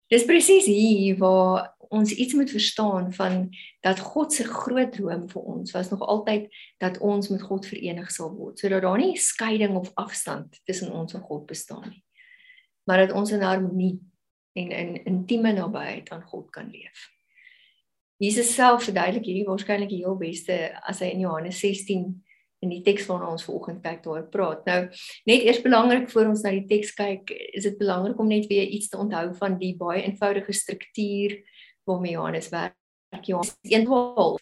Dis 0.08 0.26
presies 0.26 0.66
hier 0.66 1.18
waar 1.18 1.75
ons 1.90 2.12
iets 2.12 2.34
moet 2.34 2.52
verstaan 2.52 3.14
van 3.14 3.50
dat 3.86 4.00
God 4.00 4.34
se 4.34 4.44
groot 4.44 4.92
droom 4.94 5.28
vir 5.30 5.42
ons 5.42 5.72
was 5.72 5.90
nog 5.90 6.02
altyd 6.02 6.50
dat 6.78 6.98
ons 6.98 7.30
met 7.30 7.42
God 7.42 7.66
verenig 7.66 8.12
sal 8.12 8.34
word 8.36 8.60
sodat 8.60 8.82
daar 8.82 9.02
nie 9.02 9.18
skeiding 9.18 9.76
of 9.76 9.92
afstand 9.94 10.60
tussen 10.64 10.92
ons 10.92 11.14
en 11.14 11.22
God 11.22 11.46
bestaan 11.46 11.90
nie 11.90 12.04
maar 12.86 12.98
dat 12.98 13.16
ons 13.18 13.32
in 13.32 13.42
harmonie 13.42 14.00
en 14.56 14.72
in 14.72 15.04
intieme 15.04 15.52
nabyheid 15.54 16.10
aan 16.10 16.24
God 16.24 16.50
kan 16.50 16.70
leef. 16.72 17.10
Jesus 18.18 18.54
self 18.54 18.86
verduidelik 18.88 19.26
hierdie 19.28 19.48
waarskynlik 19.48 19.92
die 19.92 20.04
heel 20.06 20.16
beste 20.16 20.56
as 20.88 21.02
hy 21.04 21.12
in 21.12 21.26
Johannes 21.26 21.60
16 21.60 22.06
in 22.64 22.72
die 22.72 22.82
teks 22.86 23.10
waarna 23.10 23.34
ons 23.34 23.44
vanoggend 23.44 23.82
kyk 23.84 24.00
daar 24.06 24.24
praat. 24.32 24.62
Nou, 24.66 24.78
net 25.28 25.44
eers 25.44 25.60
belangrik 25.62 26.08
voor 26.14 26.32
ons 26.32 26.46
na 26.46 26.54
die 26.56 26.64
teks 26.70 26.94
kyk, 26.96 27.34
is 27.52 27.68
dit 27.68 27.76
belangrik 27.78 28.22
om 28.22 28.32
net 28.32 28.48
weer 28.50 28.64
iets 28.64 28.88
te 28.90 29.02
onthou 29.02 29.28
van 29.36 29.60
die 29.60 29.74
baie 29.78 30.06
eenvoudige 30.06 30.56
struktuur 30.56 31.36
waarmee 31.86 32.12
Johannes 32.18 32.50
werk. 32.50 32.76
Johannes 33.22 33.56
1:12 33.62 34.42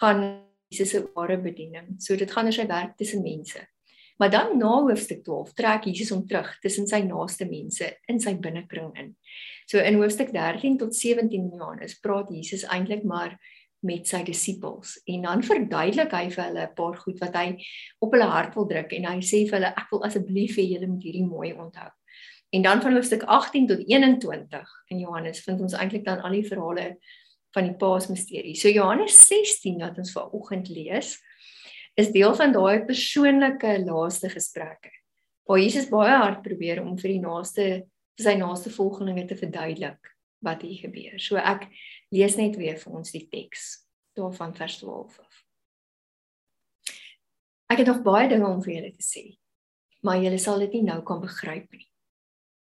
gaan 0.00 0.44
Jesus 0.68 0.90
se 0.90 1.10
ware 1.14 1.38
bediening. 1.40 1.94
So 1.98 2.16
dit 2.16 2.30
gaan 2.30 2.46
oor 2.46 2.52
sy 2.52 2.66
werk 2.66 2.96
tussen 2.96 3.22
mense. 3.22 3.64
Maar 4.18 4.30
dan 4.30 4.58
na 4.58 4.80
hoofstuk 4.82 5.22
12 5.24 5.52
trek 5.54 5.84
Jesus 5.84 6.10
hom 6.10 6.26
terug 6.26 6.50
tussen 6.60 6.86
sy 6.90 7.00
naaste 7.06 7.46
mense 7.46 7.86
in 8.10 8.18
sy 8.20 8.34
binnekring 8.34 8.90
in. 8.98 9.12
So 9.70 9.78
in 9.78 10.00
hoofstuk 10.00 10.32
13 10.34 10.78
tot 10.78 10.96
17 10.96 11.52
Johannes 11.54 11.98
praat 12.02 12.32
Jesus 12.34 12.66
eintlik 12.66 13.04
maar 13.06 13.38
met 13.86 14.08
sy 14.10 14.24
disippels 14.26 14.96
en 15.06 15.22
dan 15.28 15.44
verduidelik 15.46 16.10
hy 16.12 16.24
vir 16.34 16.44
hulle 16.44 16.64
'n 16.66 16.74
paar 16.74 16.96
goed 16.98 17.20
wat 17.22 17.36
hy 17.38 17.64
op 18.02 18.12
hulle 18.12 18.26
hart 18.26 18.56
wil 18.58 18.66
druk 18.66 18.92
en 18.92 19.04
hy 19.06 19.18
sê 19.22 19.44
vir 19.46 19.58
hulle 19.60 19.70
ek 19.70 19.92
wil 19.92 20.04
asseblief 20.04 20.58
hê 20.58 20.66
julle 20.66 20.88
moet 20.90 21.04
hierdie 21.06 21.26
mooi 21.26 21.52
onthou. 21.54 21.90
En 22.50 22.62
dan 22.62 22.80
van 22.80 22.92
hoofstuk 22.92 23.22
18 23.22 23.66
tot 23.66 23.88
21 23.88 24.82
in 24.86 24.98
Johannes 24.98 25.40
vind 25.44 25.60
ons 25.60 25.72
eintlik 25.76 26.04
dan 26.04 26.20
al 26.20 26.32
die 26.32 26.46
verhale 26.46 26.98
van 27.52 27.64
die 27.68 27.76
Paasmisterie. 27.76 28.54
So 28.56 28.68
Johannes 28.68 29.18
16 29.26 29.78
wat 29.78 29.98
ons 29.98 30.12
vanoggend 30.12 30.68
lees 30.68 31.16
is 31.98 32.12
deel 32.14 32.34
van 32.34 32.52
daai 32.54 32.84
persoonlike 32.86 33.74
laaste 33.84 34.30
gesprekke. 34.32 34.92
Waar 35.48 35.60
Jesus 35.60 35.88
baie 35.90 36.14
hard 36.16 36.42
probeer 36.42 36.80
om 36.84 36.96
vir 36.98 37.16
die 37.16 37.24
naaste 37.24 37.66
vir 38.18 38.26
sy 38.26 38.34
naaste 38.38 38.70
volgelinge 38.74 39.26
te 39.30 39.36
verduidelik 39.38 40.14
wat 40.42 40.62
hier 40.62 40.80
gebeur. 40.86 41.18
So 41.22 41.36
ek 41.36 41.68
lees 42.14 42.36
net 42.38 42.56
weer 42.58 42.78
vir 42.78 42.96
ons 43.00 43.12
die 43.14 43.26
teks 43.30 43.68
daarvan 44.18 44.54
vers 44.56 44.78
12 44.80 45.20
af. 45.20 45.44
Ek 47.68 47.82
het 47.82 47.90
nog 47.90 48.02
baie 48.06 48.28
dinge 48.30 48.48
om 48.48 48.62
vir 48.64 48.74
julle 48.78 48.92
te 48.96 49.04
sê, 49.04 49.24
maar 50.02 50.22
julle 50.22 50.38
sal 50.40 50.64
dit 50.64 50.78
nie 50.78 50.86
nou 50.88 51.02
kan 51.06 51.20
begryp 51.20 51.68
nie. 51.76 51.86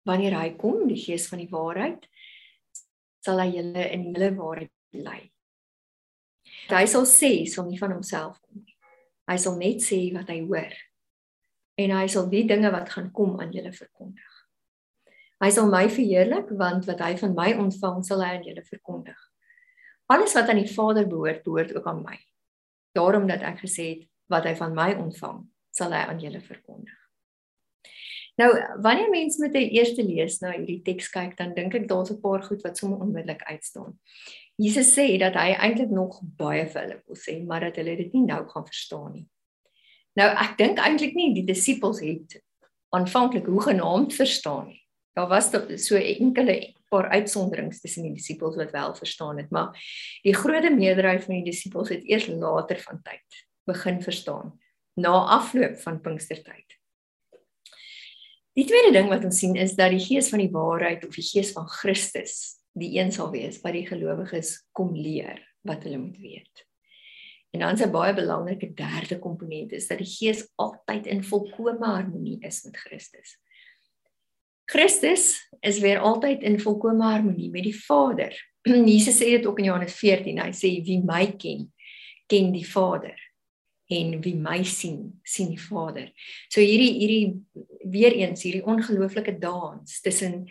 Wanneer 0.05 0.35
hy 0.39 0.49
kom, 0.59 0.87
die 0.87 0.99
Gees 0.99 1.29
van 1.31 1.39
die 1.39 1.51
waarheid, 1.51 2.07
sal 3.23 3.39
hy 3.39 3.49
julle 3.55 3.85
in 3.95 4.09
hele 4.09 4.33
waarheid 4.35 4.71
lei. 4.91 5.21
Hy 6.69 6.85
sal 6.91 7.05
sê, 7.07 7.45
sal 7.47 7.67
nie 7.69 7.79
van 7.79 7.95
homself 7.95 8.39
kom 8.41 8.63
nie. 8.63 8.75
Hy 9.31 9.37
sal 9.39 9.55
net 9.59 9.83
sê 9.83 9.99
wat 10.15 10.29
hy 10.31 10.41
hoor. 10.47 10.73
en 11.77 11.91
hy 11.95 12.07
sal 12.07 12.27
die 12.29 12.43
dinge 12.45 12.69
wat 12.73 12.91
gaan 12.93 13.11
kom 13.11 13.39
aan 13.41 13.53
julle 13.53 13.71
verkondig. 13.73 14.33
Hy 15.41 15.49
sal 15.51 15.71
my 15.71 15.87
verheerlik 15.89 16.51
want 16.59 16.85
wat 16.85 17.01
hy 17.01 17.15
van 17.17 17.33
my 17.33 17.49
ontvang 17.65 18.03
sal 18.05 18.21
hy 18.21 18.35
aan 18.37 18.45
julle 18.45 18.63
verkondig. 18.67 19.17
Alles 20.13 20.35
wat 20.37 20.51
aan 20.51 20.61
die 20.61 20.69
Vader 20.69 21.07
behoort, 21.09 21.41
behoort 21.43 21.73
ook 21.75 21.87
aan 21.89 22.03
my. 22.05 22.19
Daarom 22.93 23.25
dat 23.27 23.41
ek 23.41 23.63
gesê 23.65 23.87
het 23.95 24.03
wat 24.29 24.45
hy 24.45 24.53
van 24.59 24.75
my 24.77 24.91
ontvang, 25.01 25.41
sal 25.73 25.95
hy 25.95 26.03
aan 26.05 26.21
julle 26.21 26.41
verkondig. 26.45 27.02
Nou, 28.35 28.49
wanneer 28.81 29.09
mense 29.09 29.39
met 29.39 29.53
'n 29.53 29.69
eerste 29.77 30.03
lees 30.03 30.39
na 30.39 30.51
hierdie 30.51 30.81
teks 30.81 31.09
kyk, 31.09 31.37
dan 31.37 31.53
dink 31.53 31.75
ek 31.75 31.87
daar's 31.87 32.11
'n 32.11 32.21
paar 32.21 32.43
goed 32.43 32.61
wat 32.61 32.77
sommer 32.77 32.99
onmiddellik 32.99 33.43
uitstaan. 33.43 33.99
Jesus 34.55 34.93
sê 34.93 35.17
dat 35.17 35.33
hy 35.33 35.53
eintlik 35.53 35.89
nog 35.89 36.21
baie 36.37 36.65
vir 36.67 36.81
hulle 36.81 37.01
wil 37.05 37.15
sê, 37.15 37.45
maar 37.45 37.59
dat 37.59 37.75
hulle 37.75 37.97
dit 37.97 38.13
nie 38.13 38.25
nou 38.25 38.47
gaan 38.49 38.65
verstaan 38.65 39.13
nie. 39.13 39.27
Nou, 40.15 40.29
ek 40.29 40.57
dink 40.57 40.77
eintlik 40.77 41.15
nie 41.15 41.33
die 41.33 41.45
disippels 41.45 41.99
het 41.99 42.41
aanvanklik 42.89 43.45
hoe 43.45 43.61
genaamd 43.61 44.13
verstaan 44.13 44.67
nie. 44.67 44.81
Daar 45.15 45.27
was 45.27 45.49
so 45.85 45.95
enkele 45.95 46.73
paar 46.89 47.09
uitsonderings 47.09 47.81
tussen 47.81 48.03
die 48.03 48.13
disippels 48.13 48.55
wat 48.55 48.71
wel 48.71 48.95
verstaan 48.95 49.37
het, 49.37 49.49
maar 49.49 49.73
die 50.23 50.33
groot 50.33 50.69
meerderheid 50.69 51.23
van 51.23 51.35
die 51.35 51.51
disippels 51.51 51.89
het 51.89 52.05
eers 52.05 52.27
later 52.27 52.79
van 52.79 53.01
tyd 53.01 53.45
begin 53.65 54.01
verstaan 54.01 54.53
na 54.93 55.13
afloop 55.37 55.79
van 55.81 56.01
Pinkstertyd. 56.01 56.72
Die 58.53 58.65
tweede 58.69 58.91
ding 58.93 59.09
wat 59.09 59.23
ons 59.25 59.39
sien 59.41 59.55
is 59.57 59.73
dat 59.77 59.93
die 59.93 60.03
gees 60.03 60.29
van 60.29 60.43
die 60.43 60.51
waarheid 60.53 61.07
of 61.07 61.15
die 61.17 61.25
gees 61.25 61.53
van 61.55 61.65
Christus 61.69 62.59
die 62.77 62.91
een 62.97 63.11
sal 63.13 63.31
wees 63.33 63.59
wat 63.61 63.73
die 63.73 63.87
gelowiges 63.87 64.59
kom 64.77 64.93
leer 64.97 65.39
wat 65.65 65.85
hulle 65.85 65.97
moet 66.01 66.19
weet. 66.21 66.65
En 67.53 67.59
dan 67.59 67.77
'n 67.77 67.91
baie 67.91 68.13
belangrike 68.13 68.73
derde 68.73 69.19
komponent 69.19 69.71
is 69.71 69.87
dat 69.87 69.97
die 69.97 70.09
gees 70.09 70.49
altyd 70.55 71.05
in 71.05 71.23
volkomme 71.23 71.85
harmonie 71.85 72.37
is 72.41 72.63
met 72.63 72.77
Christus. 72.77 73.37
Christus 74.65 75.49
is 75.61 75.79
weer 75.79 75.99
altyd 75.99 76.41
in 76.41 76.59
volkomme 76.59 77.03
harmonie 77.03 77.49
met 77.49 77.63
die 77.63 77.75
Vader. 77.85 78.33
Jesus 78.93 79.17
sê 79.21 79.29
dit 79.29 79.45
ook 79.45 79.59
in 79.59 79.65
Johannes 79.65 79.93
14. 79.93 80.39
Hy 80.39 80.51
sê 80.51 80.81
wie 80.85 81.01
my 81.03 81.35
ken, 81.37 81.73
ken 82.27 82.51
die 82.51 82.65
Vader 82.65 83.17
en 83.87 84.21
wie 84.21 84.35
my 84.35 84.63
sien, 84.63 85.19
sien 85.23 85.49
die 85.49 85.61
Vader. 85.61 86.09
So 86.49 86.61
hierdie 86.61 86.93
hierdie 86.99 87.43
weer 87.83 88.15
eens 88.15 88.43
hierdie 88.45 88.65
ongelooflike 88.65 89.37
dans 89.39 90.01
tussen 90.01 90.47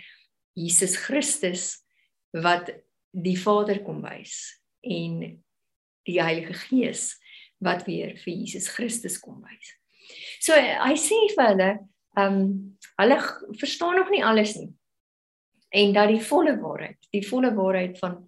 Jesus 0.53 0.97
Christus 0.97 1.81
wat 2.31 2.71
die 3.13 3.39
Vader 3.39 3.83
kom 3.85 4.03
wys 4.05 4.61
en 4.81 5.43
die 6.09 6.19
Heilige 6.23 6.57
Gees 6.67 7.13
wat 7.63 7.87
weer 7.87 8.17
vir 8.19 8.35
Jesus 8.35 8.69
Christus 8.73 9.19
kom 9.23 9.41
wys. 9.45 9.73
So 10.43 10.57
hy 10.57 10.95
sê 10.99 11.19
vir 11.37 11.51
hulle, 11.53 11.73
ehm 12.19 12.39
um, 12.39 12.55
hulle 13.01 13.19
verstaan 13.61 13.97
nog 14.01 14.11
nie 14.13 14.25
alles 14.25 14.57
nie. 14.59 14.73
En 15.73 15.95
dat 15.97 16.11
die 16.13 16.21
volle 16.21 16.59
waarheid, 16.61 16.99
die 17.15 17.25
volle 17.25 17.55
waarheid 17.57 17.97
van 18.03 18.19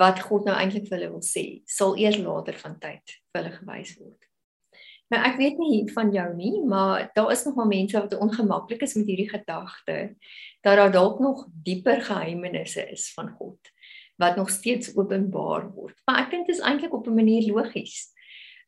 wat 0.00 0.22
God 0.24 0.46
nou 0.48 0.54
eintlik 0.56 0.86
vir 0.88 0.96
hulle 0.96 1.10
wil 1.18 1.24
sê, 1.24 1.44
sal 1.68 1.96
eers 2.00 2.16
later 2.22 2.56
van 2.62 2.78
tyd 2.80 3.18
vir 3.32 3.42
hulle 3.42 3.52
gewys 3.58 3.92
word. 4.00 4.25
Nou 5.08 5.22
ek 5.22 5.36
weet 5.38 5.58
nie 5.58 5.84
van 5.94 6.10
jou 6.12 6.26
nie, 6.34 6.64
maar 6.66 7.10
daar 7.14 7.30
is 7.30 7.44
nog 7.44 7.54
maar 7.54 7.70
mense 7.70 8.00
wat 8.00 8.18
ongemaklik 8.18 8.82
is 8.82 8.94
met 8.94 9.06
hierdie 9.06 9.28
gedagte 9.30 10.16
dat 10.66 10.76
daar 10.76 10.92
dalk 10.92 11.20
nog 11.22 11.46
dieper 11.62 12.02
geheimenisse 12.02 12.90
is 12.90 13.12
van 13.14 13.30
God 13.38 13.58
wat 14.16 14.36
nog 14.36 14.50
steeds 14.50 14.96
openbaar 14.96 15.70
word. 15.72 16.00
Maar 16.04 16.24
ek 16.24 16.30
dink 16.30 16.46
dit 16.46 16.56
is 16.56 16.62
eintlik 16.64 16.94
op 16.96 17.06
'n 17.06 17.14
manier 17.14 17.52
logies. 17.52 18.12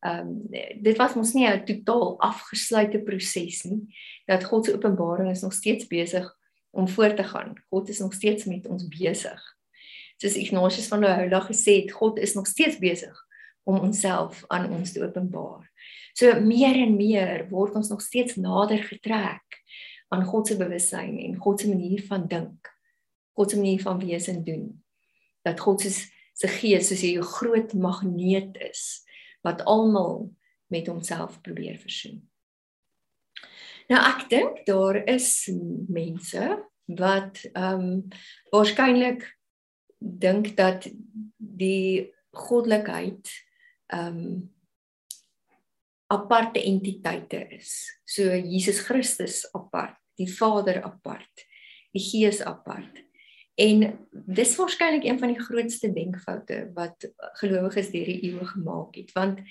Ehm 0.00 0.28
um, 0.28 0.46
dit 0.82 0.96
was 0.96 1.14
mos 1.14 1.32
nie 1.32 1.48
'n 1.48 1.64
totaal 1.64 2.20
afgesluite 2.20 3.00
proses 3.02 3.62
nie. 3.62 3.94
Dat 4.26 4.44
God 4.44 4.64
se 4.64 4.74
openbaring 4.74 5.30
is 5.30 5.42
nog 5.42 5.52
steeds 5.52 5.86
besig 5.86 6.36
om 6.70 6.88
voort 6.88 7.16
te 7.16 7.24
gaan. 7.24 7.64
God 7.68 7.88
is 7.88 7.98
nog 7.98 8.14
steeds 8.14 8.44
met 8.44 8.66
ons 8.66 8.88
besig. 8.88 9.56
Soos 10.16 10.36
Ignatius 10.36 10.86
van 10.86 11.00
Loyola 11.00 11.40
gesê 11.40 11.82
het, 11.82 11.92
God 11.92 12.18
is 12.18 12.34
nog 12.34 12.46
steeds 12.46 12.78
besig 12.78 13.26
om 13.62 13.78
onsself 13.78 14.44
aan 14.46 14.70
ons 14.70 14.92
te 14.92 15.02
openbaar. 15.04 15.70
So 16.18 16.34
meer 16.42 16.74
en 16.82 16.96
meer 16.98 17.44
word 17.52 17.76
ons 17.78 17.92
nog 17.92 18.00
steeds 18.02 18.40
nader 18.42 18.80
getrek 18.82 19.60
aan 20.10 20.24
God 20.26 20.48
se 20.50 20.56
bewussyn 20.58 21.14
en 21.22 21.36
God 21.38 21.60
se 21.60 21.68
manier 21.70 22.02
van 22.08 22.24
dink. 22.26 22.70
God 23.38 23.52
se 23.52 23.58
manier 23.60 23.82
van 23.84 24.00
wees 24.02 24.26
en 24.32 24.40
doen. 24.44 24.64
Dat 25.46 25.60
God 25.62 25.84
se 25.84 25.92
se 26.38 26.48
gees 26.48 26.86
soos 26.86 27.02
'n 27.02 27.22
groot 27.22 27.72
magneet 27.74 28.56
is 28.70 29.02
wat 29.42 29.64
almal 29.64 30.34
met 30.66 30.86
homself 30.86 31.40
probeer 31.40 31.78
versoen. 31.78 32.28
Nou 33.88 33.98
ek 33.98 34.28
dink 34.28 34.66
daar 34.66 34.96
is 35.06 35.50
mense 35.88 36.44
wat 36.86 37.42
ehm 37.52 37.80
um, 37.80 38.08
waarskynlik 38.50 39.38
dink 39.98 40.56
dat 40.56 40.88
die 41.36 42.14
goddelikheid 42.30 43.28
ehm 43.86 44.16
um, 44.16 44.57
aparte 46.08 46.62
entiteite 46.64 47.48
is. 47.52 48.00
So 48.04 48.22
Jesus 48.22 48.80
Christus 48.80 49.44
apart, 49.54 49.96
die 50.16 50.28
Vader 50.28 50.82
apart, 50.84 51.44
die 51.92 52.02
Gees 52.02 52.40
apart. 52.40 53.04
En 53.58 53.82
dis 54.12 54.54
waarskynlik 54.56 55.04
een 55.04 55.18
van 55.18 55.32
die 55.34 55.42
grootste 55.42 55.90
denkfoute 55.92 56.68
wat 56.76 57.08
gelowiges 57.40 57.90
deur 57.90 58.06
die 58.06 58.20
eeue 58.30 58.46
gemaak 58.46 58.94
het, 58.96 59.10
want 59.16 59.42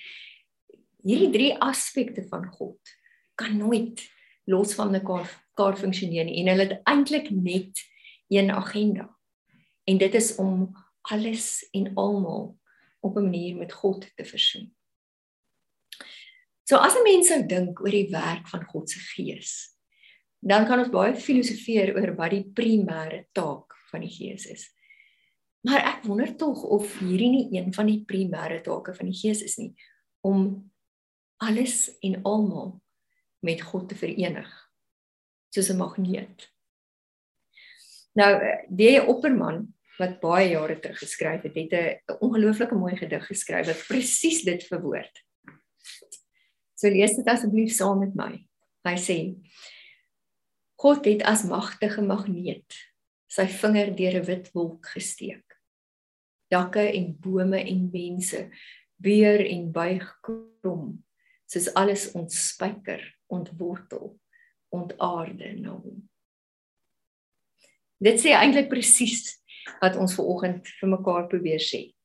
hierdie 1.04 1.30
drie 1.34 1.52
aspekte 1.62 2.24
van 2.30 2.48
God 2.56 2.94
kan 3.38 3.56
nooit 3.56 4.02
los 4.48 4.74
van 4.74 4.90
mekaar 4.90 5.28
kaar 5.58 5.76
funksioneer 5.76 6.26
nie 6.26 6.40
en 6.40 6.50
hulle 6.52 6.66
het 6.70 6.88
eintlik 6.88 7.30
net 7.30 7.82
een 8.32 8.50
agenda. 8.50 9.08
En 9.88 9.98
dit 10.00 10.14
is 10.14 10.34
om 10.40 10.72
alles 11.12 11.68
en 11.76 11.92
almal 11.94 12.56
op 13.00 13.16
'n 13.16 13.28
manier 13.28 13.56
met 13.56 13.72
God 13.72 14.08
te 14.16 14.24
versoen. 14.24 14.74
So 16.68 16.76
as 16.76 16.96
'n 16.96 17.02
mens 17.02 17.28
sou 17.28 17.40
dink 17.48 17.80
oor 17.80 17.94
die 17.94 18.10
werk 18.12 18.48
van 18.52 18.64
God 18.68 18.90
se 18.90 19.00
Gees, 19.00 19.72
dan 20.44 20.66
kan 20.66 20.78
ons 20.78 20.92
baie 20.92 21.14
filosofeer 21.16 21.94
oor 21.96 22.12
wat 22.18 22.30
die 22.30 22.44
primêre 22.44 23.24
taak 23.32 23.72
van 23.90 24.00
die 24.04 24.12
Gees 24.12 24.44
is. 24.46 24.68
Maar 25.64 25.80
ek 25.80 26.04
wonder 26.04 26.36
tog 26.36 26.60
of 26.62 26.98
hierdie 27.00 27.30
nie 27.30 27.48
een 27.56 27.72
van 27.72 27.86
die 27.88 28.04
primêre 28.04 28.60
take 28.60 28.92
van 28.94 29.08
die 29.08 29.16
Gees 29.16 29.40
is 29.42 29.56
nie 29.56 29.72
om 30.20 30.70
alles 31.40 31.88
en 32.04 32.20
almal 32.22 32.82
met 33.40 33.62
God 33.62 33.88
te 33.88 33.96
verenig 33.96 34.50
soos 35.48 35.70
'n 35.70 35.80
magneet. 35.80 36.52
Nou, 38.12 38.32
die 38.68 39.00
Opperman 39.00 39.72
wat 39.98 40.20
baie 40.20 40.50
jare 40.50 40.78
terug 40.80 40.98
geskryf 40.98 41.42
het, 41.42 41.54
het 41.54 41.72
'n 41.72 42.18
ongelooflike 42.20 42.74
mooi 42.74 42.96
gedig 42.96 43.26
geskryf 43.26 43.66
wat 43.66 43.86
presies 43.88 44.42
dit 44.42 44.62
verwoord. 44.64 45.27
So 46.78 46.90
lees 46.94 47.16
dit 47.18 47.26
asseblief 47.26 47.72
saam 47.74 48.04
met 48.04 48.14
my. 48.14 48.32
Hy 48.86 48.96
sê: 49.02 49.18
God 50.78 51.08
het 51.10 51.24
as 51.26 51.42
magtige 51.48 52.04
magneet 52.06 52.76
sy 53.28 53.44
vinger 53.50 53.90
deur 53.98 54.20
'n 54.20 54.26
wit 54.26 54.46
wolk 54.54 54.86
gesteek. 54.94 55.44
Dakke 56.48 56.84
en 56.94 57.16
bome 57.20 57.60
en 57.60 57.90
mense 57.92 58.48
weer 58.96 59.42
en 59.46 59.72
buig 59.72 60.06
krom, 60.22 61.04
soos 61.46 61.68
alles 61.74 62.12
ontspyker, 62.12 63.02
ontwortel, 63.26 64.16
ontaarde 64.72 65.52
na 65.60 65.74
hom. 65.76 66.08
Dit 68.00 68.22
sê 68.22 68.32
eintlik 68.32 68.70
presies 68.70 69.36
wat 69.82 69.96
ons 69.96 70.14
ver 70.14 70.24
oggend 70.24 70.68
vir 70.80 70.88
mekaar 70.88 71.26
probeer 71.28 71.60
sê. 71.60 71.97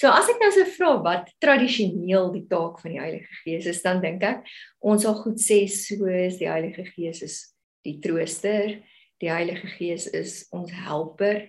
So 0.00 0.08
as 0.08 0.30
ek 0.30 0.40
nou 0.40 0.50
so 0.54 0.64
vra 0.76 0.92
wat 1.04 1.30
tradisioneel 1.42 2.30
die 2.32 2.46
taak 2.48 2.80
van 2.82 2.94
die 2.94 3.02
Heilige 3.02 3.40
Gees 3.42 3.68
is, 3.70 3.82
dan 3.84 4.00
dink 4.04 4.24
ek 4.24 4.46
ons 4.80 5.04
sal 5.04 5.16
goed 5.20 5.40
sê 5.42 5.64
soos 5.68 6.38
die 6.40 6.48
Heilige 6.48 6.86
Gees 6.88 7.22
is 7.26 7.38
die 7.86 7.98
trooster, 8.02 8.78
die 9.20 9.32
Heilige 9.32 9.68
Gees 9.76 10.08
is 10.14 10.40
ons 10.54 10.72
helper. 10.72 11.48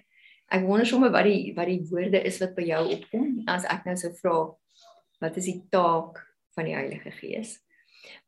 Ek 0.49 0.65
wonder 0.65 0.87
sommer 0.89 1.13
wat 1.13 1.27
die 1.29 1.53
wat 1.57 1.69
die 1.69 1.83
woorde 1.91 2.21
is 2.25 2.39
wat 2.41 2.55
by 2.57 2.65
jou 2.71 2.83
opkom 2.97 3.43
as 3.51 3.67
ek 3.69 3.85
nou 3.87 3.97
so 4.01 4.13
vra 4.21 4.37
wat 5.19 5.35
is 5.37 5.49
die 5.51 5.59
taak 5.71 6.23
van 6.57 6.69
die 6.69 6.77
Heilige 6.77 7.13
Gees? 7.19 7.57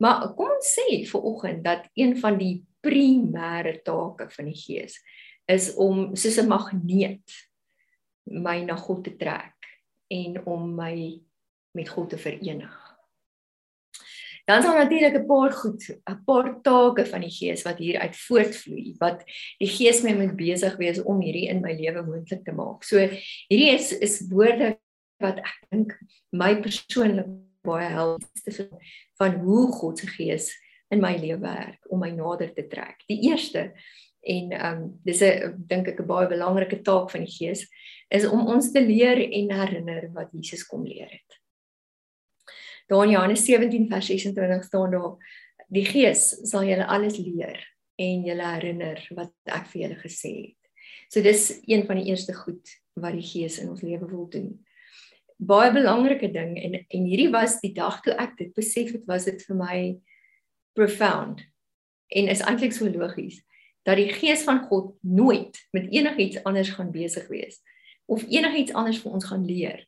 Maar 0.00 0.30
kom 0.36 0.52
ons 0.52 0.74
sê 0.76 1.02
vir 1.08 1.26
oggend 1.32 1.64
dat 1.66 1.88
een 1.98 2.14
van 2.20 2.38
die 2.38 2.62
primêre 2.84 3.78
take 3.84 4.28
van 4.32 4.48
die 4.50 4.58
Gees 4.58 4.98
is 5.50 5.72
om 5.80 6.14
soos 6.16 6.38
'n 6.38 6.48
magneet 6.48 7.40
my 8.26 8.62
na 8.64 8.76
God 8.76 9.04
te 9.04 9.16
trek 9.18 9.61
en 10.12 10.40
om 10.46 10.70
my 10.76 10.94
met 11.76 11.88
God 11.88 12.10
te 12.12 12.20
verenig. 12.20 12.78
Dan 14.44 14.62
daar 14.62 14.78
natuurlik 14.78 15.14
'n 15.14 15.26
paar 15.26 15.52
goed, 15.52 15.98
'n 16.10 16.24
paar 16.24 16.60
take 16.62 17.06
van 17.06 17.20
die 17.20 17.30
Gees 17.30 17.62
wat 17.62 17.78
hier 17.78 17.98
uit 17.98 18.16
voortvloei 18.16 18.94
wat 18.98 19.24
die 19.58 19.68
Gees 19.68 20.02
my 20.02 20.12
moet 20.12 20.36
besig 20.36 20.76
wees 20.76 21.02
om 21.02 21.20
hierdie 21.20 21.48
in 21.48 21.60
my 21.60 21.72
lewe 21.72 22.02
moontlik 22.02 22.44
te 22.44 22.52
maak. 22.52 22.84
So 22.84 22.98
hierdie 23.48 23.70
is 23.70 23.92
is 23.92 24.28
woorde 24.28 24.78
wat 25.16 25.38
ek 25.38 25.58
dink 25.70 25.98
my 26.30 26.60
persoonlik 26.60 27.26
baie 27.62 27.88
help 27.88 28.22
te 28.44 28.68
van 29.14 29.34
hoe 29.34 29.72
God 29.72 29.98
se 29.98 30.06
Gees 30.06 30.50
in 30.90 31.00
my 31.00 31.16
lewe 31.16 31.40
werk 31.40 31.86
om 31.88 32.02
my 32.02 32.10
nader 32.10 32.52
te 32.54 32.66
trek. 32.66 33.04
Die 33.06 33.22
eerste 33.30 33.72
en 34.22 34.52
ehm 34.52 34.82
um, 34.82 35.00
dis 35.04 35.20
'n 35.22 35.54
dink 35.66 35.88
ek 35.88 36.00
'n 36.00 36.06
baie 36.06 36.28
belangrike 36.28 36.82
taak 36.82 37.10
van 37.10 37.24
die 37.24 37.32
Gees 37.32 37.66
is 38.08 38.26
om 38.26 38.46
ons 38.46 38.70
te 38.72 38.80
leer 38.80 39.18
en 39.18 39.50
herinner 39.50 40.10
wat 40.12 40.30
Jesus 40.32 40.66
kom 40.66 40.84
leer 40.86 41.10
het. 41.10 41.40
Daar 42.86 43.04
in 43.04 43.10
Johannes 43.10 43.44
17 43.44 43.88
vers 43.88 44.06
26 44.06 44.64
staan 44.64 44.90
daar 44.90 45.16
die 45.68 45.84
Gees 45.84 46.48
sal 46.50 46.64
julle 46.64 46.86
alles 46.86 47.16
leer 47.18 47.58
en 47.96 48.24
julle 48.24 48.46
herinner 48.54 49.00
wat 49.16 49.32
ek 49.44 49.66
vir 49.66 49.82
julle 49.82 49.98
gesê 49.98 50.32
het. 50.46 50.62
So 51.08 51.22
dis 51.22 51.60
een 51.66 51.86
van 51.86 51.96
die 51.96 52.10
eerste 52.10 52.34
goed 52.34 52.68
wat 52.94 53.12
die 53.12 53.26
Gees 53.26 53.58
in 53.58 53.68
ons 53.68 53.82
lewe 53.82 54.06
wil 54.06 54.28
doen. 54.28 54.64
Baie 55.36 55.72
belangrike 55.72 56.30
ding 56.32 56.58
en 56.58 56.74
en 56.88 57.04
hierdie 57.04 57.30
was 57.32 57.60
die 57.60 57.72
dag 57.74 58.00
toe 58.02 58.14
ek 58.14 58.36
dit 58.38 58.54
besef 58.54 58.92
het 58.92 59.06
was 59.06 59.24
dit 59.24 59.42
vir 59.42 59.56
my 59.56 59.78
profound 60.76 61.42
en 62.08 62.28
is 62.28 62.44
eintlik 62.44 62.72
so 62.72 62.88
logies 62.88 63.42
dat 63.82 63.98
die 63.98 64.10
gees 64.14 64.44
van 64.46 64.62
God 64.68 64.94
nooit 65.00 65.58
met 65.74 65.90
enigiets 65.90 66.42
anders 66.44 66.70
gaan 66.76 66.92
besig 66.94 67.26
wees 67.28 67.60
of 68.06 68.24
enigiets 68.28 68.72
anders 68.72 69.00
vir 69.02 69.12
ons 69.12 69.26
gaan 69.30 69.44
leer 69.46 69.86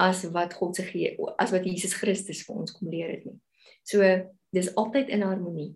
as 0.00 0.24
wat 0.34 0.54
God 0.58 0.76
se 0.76 0.84
gee 0.86 1.14
as 1.38 1.52
wat 1.54 1.66
Jesus 1.66 1.94
Christus 1.94 2.42
vir 2.46 2.62
ons 2.62 2.74
kom 2.74 2.90
leer 2.90 3.12
het 3.14 3.24
nie. 3.28 3.38
So 3.84 4.02
dis 4.54 4.72
altyd 4.74 5.10
in 5.12 5.22
harmonie. 5.26 5.74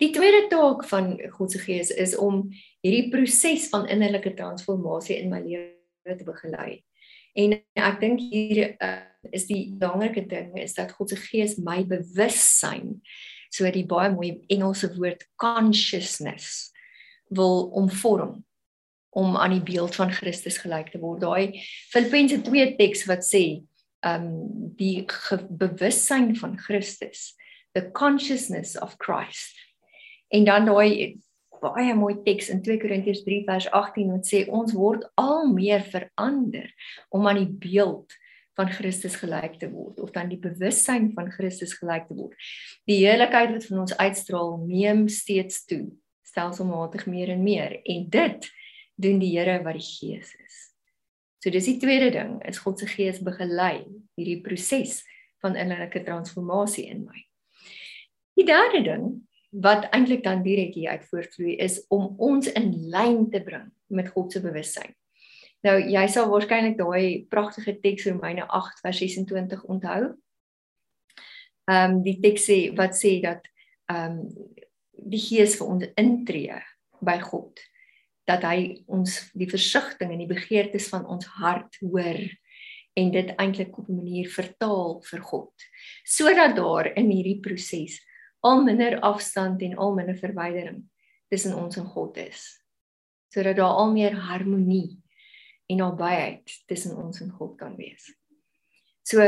Die 0.00 0.10
tweede 0.12 0.48
taak 0.50 0.84
van 0.90 1.14
God 1.36 1.52
se 1.52 1.60
gees 1.62 1.90
is 1.90 2.16
om 2.18 2.48
hierdie 2.84 3.10
proses 3.12 3.68
van 3.72 3.86
innerlike 3.88 4.34
transformasie 4.36 5.20
in 5.20 5.30
my 5.32 5.40
lewe 5.44 6.16
te 6.18 6.26
begelei. 6.26 6.82
En 7.38 7.56
ek 7.78 8.00
dink 8.02 8.22
hier 8.30 8.74
uh, 8.82 9.04
is 9.34 9.46
die 9.48 9.68
belangrike 9.78 10.24
ding 10.30 10.52
is 10.60 10.76
dat 10.76 10.92
God 10.96 11.12
se 11.12 11.18
gees 11.18 11.56
my 11.58 11.82
bewussyn 11.88 12.98
so 13.54 13.70
die 13.70 13.86
baie 13.86 14.10
mooi 14.14 14.32
Engelse 14.52 14.90
woord 14.96 15.22
consciousness 15.40 16.72
wil 17.34 17.68
omvorm 17.78 18.42
om 19.14 19.36
aan 19.38 19.54
die 19.54 19.62
beeld 19.62 19.94
van 19.94 20.10
Christus 20.10 20.58
gelyk 20.58 20.90
te 20.90 20.98
word. 20.98 21.22
Daai 21.22 21.62
Filippense 21.92 22.40
2 22.42 22.74
teks 22.80 23.04
wat 23.10 23.22
sê, 23.26 23.62
um 24.04 24.26
die 24.76 25.06
bewussyn 25.48 26.34
van 26.36 26.58
Christus, 26.60 27.32
the 27.78 27.86
consciousness 27.94 28.74
of 28.76 28.98
Christ. 28.98 29.54
En 30.34 30.44
dan 30.44 30.66
daai 30.66 31.22
baie 31.64 31.94
mooi 31.96 32.18
teks 32.26 32.50
in 32.52 32.60
2 32.64 32.82
Korintiërs 32.82 33.22
3 33.24 33.44
vers 33.46 33.70
18 33.70 34.10
wat 34.12 34.28
sê 34.28 34.42
ons 34.52 34.74
word 34.76 35.06
al 35.20 35.46
meer 35.54 35.84
verander 35.94 36.68
om 37.14 37.28
aan 37.30 37.40
die 37.40 37.70
beeld 37.70 38.12
van 38.58 38.70
Christus 38.70 39.16
gelyk 39.18 39.58
te 39.58 39.68
word 39.70 40.00
of 40.02 40.12
dan 40.14 40.30
die 40.30 40.38
bewussyn 40.40 41.10
van 41.16 41.30
Christus 41.34 41.74
gelyk 41.78 42.06
te 42.08 42.16
word. 42.16 42.34
Die 42.88 43.02
heiligheid 43.06 43.54
wat 43.54 43.66
van 43.70 43.82
ons 43.84 43.96
uitstraal 43.98 44.56
neem 44.66 45.06
steeds 45.10 45.64
toe, 45.68 45.88
stelselmatig 46.26 47.08
meer 47.10 47.34
en 47.34 47.42
meer 47.42 47.80
en 47.82 48.06
dit 48.10 48.48
doen 48.94 49.18
die 49.18 49.32
Here 49.34 49.58
wat 49.64 49.78
die 49.78 49.86
Gees 49.86 50.30
is. 50.38 50.60
So 51.42 51.52
dis 51.52 51.66
die 51.68 51.80
tweede 51.82 52.08
ding, 52.14 52.38
is 52.48 52.62
God 52.62 52.80
se 52.80 52.88
Gees 52.88 53.20
begelei 53.20 53.84
hierdie 54.16 54.40
proses 54.44 55.02
van 55.44 55.58
innerlike 55.60 56.04
transformasie 56.06 56.86
in 56.88 57.04
my. 57.04 57.24
Die 58.38 58.46
derde 58.48 58.80
ding 58.86 59.08
wat 59.64 59.86
eintlik 59.94 60.24
dan 60.24 60.42
direk 60.42 60.74
hier 60.74 60.96
uit 60.96 61.04
voortvloei 61.10 61.56
is 61.62 61.78
om 61.94 62.14
ons 62.22 62.48
in 62.58 62.72
lyn 62.90 63.28
te 63.30 63.42
bring 63.44 63.68
met 63.94 64.08
God 64.14 64.32
se 64.32 64.40
bewussyn. 64.42 64.94
Nou 65.64 65.78
jy 65.80 66.04
sal 66.12 66.28
waarskynlik 66.28 66.76
daai 66.76 67.24
pragtige 67.32 67.78
teks 67.80 68.06
Romeine 68.10 68.44
8 68.46 68.82
vers 68.84 68.98
26 69.00 69.64
onthou. 69.64 70.12
Ehm 71.70 71.96
um, 71.96 72.02
die 72.04 72.18
teks 72.20 72.44
sê 72.50 72.58
wat 72.76 72.96
sê 72.98 73.20
dat 73.24 73.46
ehm 73.92 74.20
um, 74.20 74.64
die 75.04 75.20
Gees 75.20 75.56
vir 75.58 75.68
ons 75.68 75.86
intree 76.00 76.58
by 77.04 77.18
God 77.20 77.60
dat 78.28 78.44
hy 78.48 78.84
ons 78.88 79.18
die 79.36 79.48
versigtiging 79.50 80.14
en 80.14 80.22
die 80.22 80.30
begeertes 80.30 80.88
van 80.92 81.04
ons 81.10 81.28
hart 81.36 81.76
hoor 81.82 82.20
en 82.94 83.10
dit 83.12 83.32
eintlik 83.36 83.78
op 83.78 83.88
'n 83.88 83.96
manier 83.96 84.28
vertaal 84.30 85.02
vir 85.10 85.20
God 85.20 85.52
sodat 86.04 86.56
daar 86.56 86.92
in 86.96 87.10
hierdie 87.10 87.40
proses 87.40 88.00
al 88.40 88.62
minder 88.64 89.00
afstand 89.00 89.62
en 89.62 89.76
al 89.76 89.94
minder 89.94 90.16
verwydering 90.16 90.84
tussen 91.28 91.54
ons 91.54 91.76
en 91.76 91.86
God 91.86 92.16
is 92.16 92.60
sodat 93.28 93.56
daar 93.56 93.76
al 93.82 93.92
meer 93.92 94.14
harmonie 94.14 95.03
en 95.66 95.80
nabyheid 95.80 96.62
tussen 96.66 96.96
ons 96.96 97.20
en 97.20 97.30
God 97.30 97.56
kan 97.60 97.76
wees. 97.76 98.10
So 99.02 99.20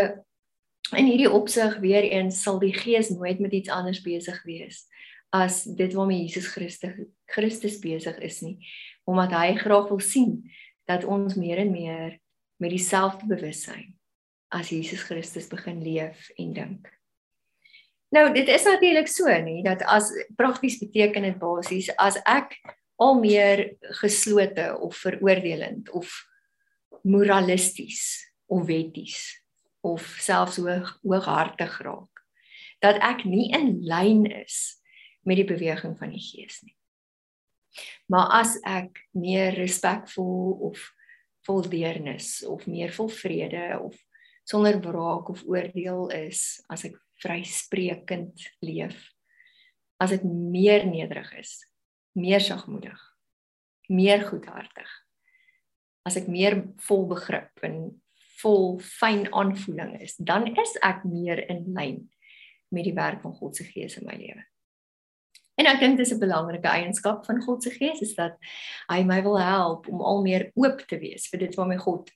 in 0.94 1.09
hierdie 1.09 1.31
opsig 1.31 1.79
weer 1.83 2.05
eens 2.07 2.42
sal 2.42 2.61
die 2.62 2.75
Gees 2.75 3.11
nooit 3.11 3.40
met 3.42 3.53
iets 3.57 3.72
anders 3.72 4.03
besig 4.05 4.38
wees 4.46 4.85
as 5.35 5.64
dit 5.64 5.92
waarmee 5.92 6.22
Jesus 6.22 6.46
Christus 6.46 7.09
Christus 7.27 7.81
besig 7.83 8.18
is 8.22 8.40
nie, 8.44 8.61
omdat 9.05 9.35
hy 9.35 9.57
graag 9.59 9.88
wil 9.90 10.01
sien 10.01 10.44
dat 10.87 11.05
ons 11.05 11.35
meer 11.35 11.59
en 11.64 11.72
meer 11.75 12.18
met 12.62 12.70
dieselfde 12.70 13.27
bewussyn 13.27 13.96
as 14.55 14.70
Jesus 14.70 15.03
Christus 15.03 15.49
begin 15.51 15.83
leef 15.83 16.31
en 16.38 16.53
dink. 16.55 16.87
Nou 18.14 18.29
dit 18.33 18.49
is 18.49 18.64
natuurlik 18.64 19.11
so 19.11 19.33
nie 19.42 19.64
dat 19.66 19.83
as 19.90 20.12
prakties 20.38 20.79
beteken 20.79 21.27
dit 21.27 21.38
basies 21.42 21.90
as 21.99 22.20
ek 22.22 22.55
al 22.96 23.18
meer 23.20 23.76
geslote 24.00 24.70
of 24.80 24.96
veroordelend 24.96 25.90
of 25.90 26.12
moralisties 27.02 28.32
of 28.46 28.66
wetties 28.66 29.42
of 29.80 30.02
selfs 30.20 30.56
hoog 30.56 30.96
hooghartig 31.02 31.78
raak 31.85 32.24
dat 32.85 32.98
ek 33.04 33.24
nie 33.28 33.50
in 33.56 33.78
lyn 33.87 34.24
is 34.30 34.76
met 35.26 35.40
die 35.40 35.48
beweging 35.48 35.96
van 35.98 36.12
die 36.14 36.22
gees 36.22 36.61
nie. 36.62 36.74
Maar 38.12 38.30
as 38.42 38.56
ek 38.62 39.00
meer 39.16 39.56
respekvol 39.59 40.54
of 40.70 40.82
vol 41.46 41.64
deernis 41.70 42.40
of 42.46 42.66
meer 42.70 42.92
vol 42.94 43.11
vrede 43.12 43.68
of 43.80 43.96
sonder 44.46 44.78
wraak 44.82 45.30
of 45.32 45.42
oordeel 45.48 46.06
is, 46.14 46.61
as 46.70 46.87
ek 46.87 46.94
vryspreekend 47.22 48.46
leef, 48.62 48.98
as 49.98 50.14
ek 50.14 50.22
meer 50.26 50.87
nederig 50.87 51.32
is, 51.40 51.59
meer 52.16 52.40
sagmoedig, 52.40 52.98
meer 53.92 54.24
goedhartig. 54.26 54.90
As 56.07 56.16
ek 56.16 56.29
meer 56.31 56.62
vol 56.87 57.07
begrip 57.11 57.64
en 57.66 58.02
vol 58.40 58.76
fyn 58.83 59.26
aanvoeling 59.35 59.96
is, 60.00 60.16
dan 60.18 60.48
is 60.57 60.76
ek 60.85 61.05
meer 61.09 61.42
in 61.50 61.64
lyn 61.76 62.05
met 62.74 62.87
die 62.87 62.96
werk 62.96 63.22
van 63.22 63.35
God 63.37 63.57
se 63.57 63.66
Gees 63.68 63.98
in 64.00 64.07
my 64.09 64.16
lewe. 64.18 64.44
En 65.57 65.68
ek 65.70 65.81
dink 65.81 65.96
dis 65.96 66.12
'n 66.12 66.20
belangrike 66.20 66.68
eienskap 66.68 67.24
van 67.24 67.40
God 67.40 67.62
se 67.62 67.70
Gees 67.70 68.00
is 68.00 68.14
dat 68.14 68.37
hy 68.90 69.02
my 69.05 69.22
wil 69.22 69.38
help 69.40 69.88
om 69.88 70.00
al 70.00 70.22
meer 70.22 70.50
oop 70.55 70.85
te 70.88 70.98
wees 70.98 71.29
vir 71.29 71.40
dit 71.46 71.55
waarmee 71.57 71.79
God 71.79 72.11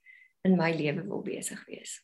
in 0.45 0.57
my 0.57 0.73
lewe 0.73 1.03
wil 1.09 1.23
besig 1.23 1.61
wees. 1.67 2.01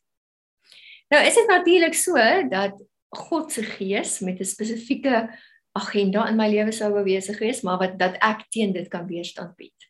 Nou 1.09 1.21
is 1.23 1.35
dit 1.35 1.47
natuurlik 1.47 1.93
so 1.93 2.17
dat 2.49 2.73
God 3.09 3.51
se 3.51 3.63
Gees 3.63 4.19
met 4.19 4.39
'n 4.39 4.45
spesifieke 4.45 5.29
agenda 5.77 6.25
in 6.29 6.37
my 6.39 6.47
lewe 6.51 6.73
sou 6.75 6.91
besig 7.05 7.39
wees, 7.39 7.63
maar 7.63 7.79
wat 7.81 7.97
dat 7.99 8.17
ek 8.23 8.47
teen 8.53 8.73
dit 8.75 8.89
kan 8.91 9.07
weerstand 9.07 9.55
bied. 9.59 9.87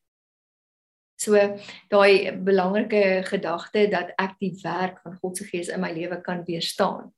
So 1.18 1.34
daai 1.90 2.32
belangrike 2.46 3.24
gedagte 3.26 3.88
dat 3.90 4.14
ek 4.22 4.38
die 4.42 4.54
werk 4.62 5.02
van 5.02 5.18
God 5.18 5.38
se 5.40 5.48
Gees 5.50 5.72
in 5.74 5.82
my 5.82 5.90
lewe 5.96 6.22
kan 6.22 6.44
weerstaan. 6.46 7.10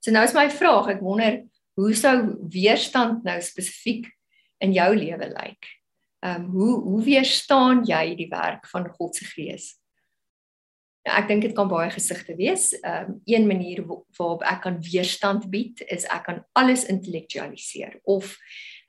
So 0.00 0.14
nou 0.14 0.24
is 0.24 0.36
my 0.36 0.48
vraag, 0.50 0.94
ek 0.96 1.02
wonder 1.04 1.42
hoe 1.76 1.92
sou 1.94 2.16
weerstand 2.52 3.26
nou 3.26 3.36
spesifiek 3.44 4.08
in 4.64 4.72
jou 4.72 4.88
lewe 4.96 5.28
lyk? 5.34 5.72
Ehm 6.24 6.46
um, 6.46 6.52
hoe 6.54 6.72
hoe 6.86 7.02
weerstaan 7.04 7.84
jy 7.84 8.14
die 8.16 8.30
werk 8.32 8.64
van 8.72 8.88
God 8.96 9.16
se 9.16 9.28
Gees? 9.28 9.74
Ja, 11.06 11.20
ek 11.20 11.28
dink 11.30 11.44
dit 11.46 11.54
kan 11.54 11.68
baie 11.70 11.90
gesigte 11.94 12.34
wees. 12.34 12.72
Ehm 12.80 13.12
um, 13.12 13.20
een 13.30 13.46
manier 13.46 13.84
waarop 13.86 14.42
ek 14.42 14.64
kan 14.64 14.80
weerstand 14.82 15.46
bied 15.52 15.80
is 15.86 16.06
ek 16.10 16.24
kan 16.26 16.40
alles 16.58 16.82
intellektualiseer 16.90 18.00
of 18.02 18.32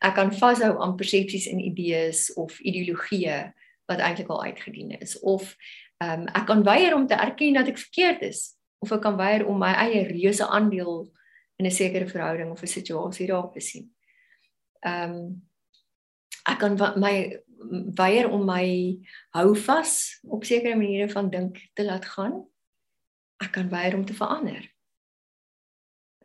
ek 0.01 0.15
kan 0.17 0.33
vashou 0.33 0.71
aan 0.81 0.95
persepsies 0.97 1.45
en 1.51 1.61
idees 1.61 2.31
of 2.33 2.57
ideologieë 2.59 3.37
wat 3.85 4.01
eintlik 4.01 4.31
al 4.33 4.43
uitgedien 4.49 4.97
is 4.97 5.19
of 5.19 5.53
ehm 6.01 6.25
um, 6.25 6.27
ek 6.33 6.49
kan 6.49 6.65
weier 6.65 6.95
om 6.97 7.05
te 7.07 7.13
erken 7.13 7.53
dat 7.53 7.69
ek 7.69 7.83
verkeerd 7.85 8.25
is 8.25 8.57
of 8.81 8.91
ek 8.97 9.05
kan 9.05 9.17
weier 9.17 9.45
om 9.45 9.61
my 9.61 9.75
eie 9.85 10.07
reuse 10.09 10.45
aandeel 10.45 11.05
in 11.61 11.69
'n 11.69 11.71
sekere 11.71 12.09
verhouding 12.09 12.51
of 12.51 12.61
'n 12.61 12.73
situasie 12.77 13.29
raak 13.29 13.53
te 13.53 13.61
sien. 13.61 13.91
Ehm 14.81 15.13
um, 15.13 15.41
ek 16.49 16.59
kan 16.65 16.81
my 16.97 17.37
weier 17.69 18.29
om 18.31 18.45
my 18.45 18.65
hou 19.35 19.55
vas 19.65 20.19
op 20.23 20.45
sekere 20.47 20.75
maniere 20.75 21.09
van 21.11 21.29
dink 21.29 21.59
te 21.73 21.85
laat 21.85 22.05
gaan. 22.05 22.39
Ek 23.43 23.51
kan 23.55 23.69
weier 23.69 23.95
om 23.95 24.05
te 24.05 24.15
verander. 24.17 24.61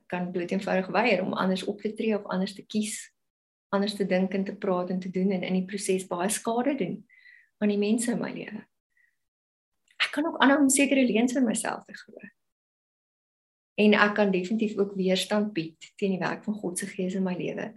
Ek 0.01 0.07
kan 0.13 0.31
bloot 0.33 0.53
eenvoudig 0.53 0.91
weier 0.95 1.23
om 1.25 1.33
anders 1.33 1.65
op 1.65 1.81
te 1.81 1.93
tree 1.93 2.17
of 2.17 2.29
anders 2.33 2.55
te 2.55 2.65
kies, 2.67 2.99
anders 3.73 3.97
te 3.97 4.07
dink 4.07 4.35
en 4.35 4.45
te 4.45 4.57
praat 4.57 4.91
en 4.91 5.01
te 5.01 5.11
doen 5.11 5.31
en 5.31 5.43
in 5.43 5.61
die 5.61 5.67
proses 5.69 6.07
baie 6.09 6.31
skade 6.31 6.77
doen 6.79 7.01
aan 7.63 7.71
die 7.71 7.81
mense 7.81 8.11
in 8.13 8.21
my 8.21 8.33
lewe. 8.35 8.63
Ek 10.03 10.11
kan 10.13 10.27
ook 10.27 10.41
aanhou 10.43 10.65
om 10.65 10.71
sekere 10.73 11.05
leuns 11.07 11.33
vir 11.33 11.45
myself 11.47 11.85
te 11.87 11.95
glo. 11.97 12.31
En 13.81 13.95
ek 13.97 14.15
kan 14.19 14.33
definitief 14.35 14.77
ook 14.77 14.97
weerstand 14.99 15.53
bied 15.57 15.93
teen 15.97 16.17
die 16.17 16.21
werk 16.21 16.45
van 16.45 16.59
God 16.59 16.79
se 16.79 16.87
Gees 16.91 17.15
in 17.17 17.25
my 17.25 17.37
lewe 17.39 17.71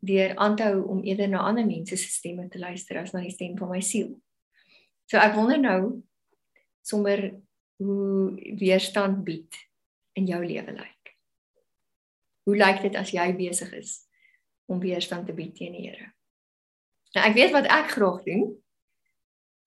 deur 0.00 0.36
aan 0.36 0.56
te 0.56 0.64
hou 0.68 0.84
om 0.88 1.02
eerder 1.04 1.28
na 1.28 1.44
ander 1.44 1.66
mense 1.66 1.96
se 1.96 2.08
stemme 2.08 2.48
te 2.48 2.58
luister 2.58 2.98
as 2.98 3.12
na 3.12 3.20
die 3.20 3.32
stem 3.34 3.56
van 3.58 3.72
my 3.72 3.80
siel. 3.84 4.14
So 5.10 5.18
ek 5.20 5.34
wonder 5.36 5.60
nou 5.60 5.80
sommer 6.86 7.30
hoe 7.80 8.54
weerstand 8.60 9.24
bied 9.24 9.56
in 10.18 10.28
jou 10.28 10.40
lewe 10.44 10.72
lyk. 10.72 11.12
Hoe 12.48 12.56
lyk 12.56 12.80
dit 12.82 12.96
as 12.96 13.12
jy 13.12 13.28
besig 13.36 13.72
is 13.76 13.92
om 14.70 14.80
weerstand 14.80 15.28
te 15.28 15.36
bied 15.36 15.54
teen 15.56 15.76
die 15.76 15.88
Here? 15.88 16.12
Nou 17.16 17.26
ek 17.26 17.36
weet 17.36 17.54
wat 17.56 17.68
ek 17.68 17.94
graag 17.96 18.24
doen 18.26 18.50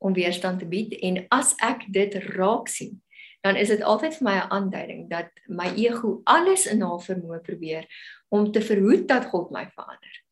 om 0.04 0.16
weerstand 0.16 0.64
te 0.64 0.68
bied 0.68 0.96
en 1.04 1.24
as 1.32 1.54
ek 1.64 1.86
dit 1.94 2.16
raak 2.34 2.72
sien, 2.72 3.00
dan 3.44 3.60
is 3.60 3.72
dit 3.72 3.82
altyd 3.84 4.16
vir 4.18 4.26
my 4.28 4.36
'n 4.40 4.52
aanduiding 4.58 5.10
dat 5.10 5.30
my 5.48 5.68
ego 5.76 6.22
alles 6.24 6.66
in 6.66 6.82
haar 6.82 7.04
vermoë 7.04 7.42
probeer 7.44 7.88
om 8.30 8.52
te 8.52 8.62
verhoed 8.62 9.08
dat 9.08 9.26
God 9.26 9.52
my 9.52 9.68
verander. 9.76 10.23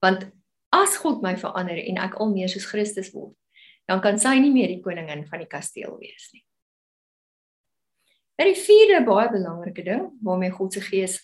Want 0.00 0.30
as 0.72 0.96
God 0.96 1.22
my 1.22 1.34
verander 1.36 1.76
en 1.76 1.98
ek 2.00 2.16
al 2.20 2.32
meer 2.32 2.48
soos 2.48 2.68
Christus 2.70 3.12
word, 3.12 3.34
dan 3.90 4.00
kan 4.00 4.18
sy 4.22 4.36
nie 4.38 4.52
meer 4.54 4.70
die 4.70 4.82
koningin 4.84 5.26
van 5.26 5.42
die 5.42 5.50
kasteel 5.50 5.96
wees 5.98 6.30
nie. 6.32 6.44
En 8.40 8.48
die 8.48 8.56
vierde 8.56 9.02
baie 9.04 9.28
belangrike 9.28 9.84
ding 9.84 10.06
waarmee 10.24 10.54
God 10.54 10.72
se 10.72 10.80
gees 10.80 11.18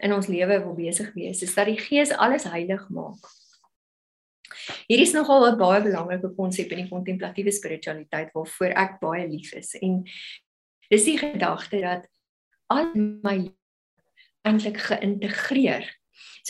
in 0.00 0.14
ons 0.14 0.28
lewe 0.30 0.60
wil 0.62 0.76
besig 0.76 1.10
wees, 1.16 1.42
is 1.42 1.54
dat 1.56 1.66
die 1.66 1.80
gees 1.80 2.12
alles 2.14 2.46
heilig 2.48 2.86
maak. 2.94 3.24
Hier 4.86 5.00
is 5.02 5.12
nogal 5.12 5.46
'n 5.48 5.58
baie 5.58 5.82
belangrike 5.82 6.30
konsep 6.36 6.70
in 6.70 6.84
die 6.84 6.90
kontemplatiewe 6.90 7.52
spiritualiteit 7.52 8.32
waarvoor 8.34 8.72
ek 8.76 9.00
baie 9.00 9.26
lief 9.28 9.52
is 9.52 9.74
en 9.74 10.04
dis 10.90 11.04
die 11.04 11.18
gedagte 11.18 11.80
dat 11.80 12.06
al 12.68 12.94
my 12.94 13.50
eintlik 14.46 14.78
geïntegreer. 14.78 15.99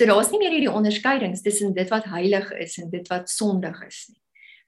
So 0.01 0.07
daar's 0.09 0.31
nie 0.33 0.39
meer 0.41 0.55
hierdie 0.55 0.73
onderskeidings 0.73 1.43
tussen 1.45 1.75
dit 1.77 1.91
wat 1.93 2.07
heilig 2.09 2.47
is 2.57 2.79
en 2.81 2.87
dit 2.89 3.09
wat 3.13 3.29
sondig 3.29 3.83
is 3.85 4.07
nie. 4.09 4.17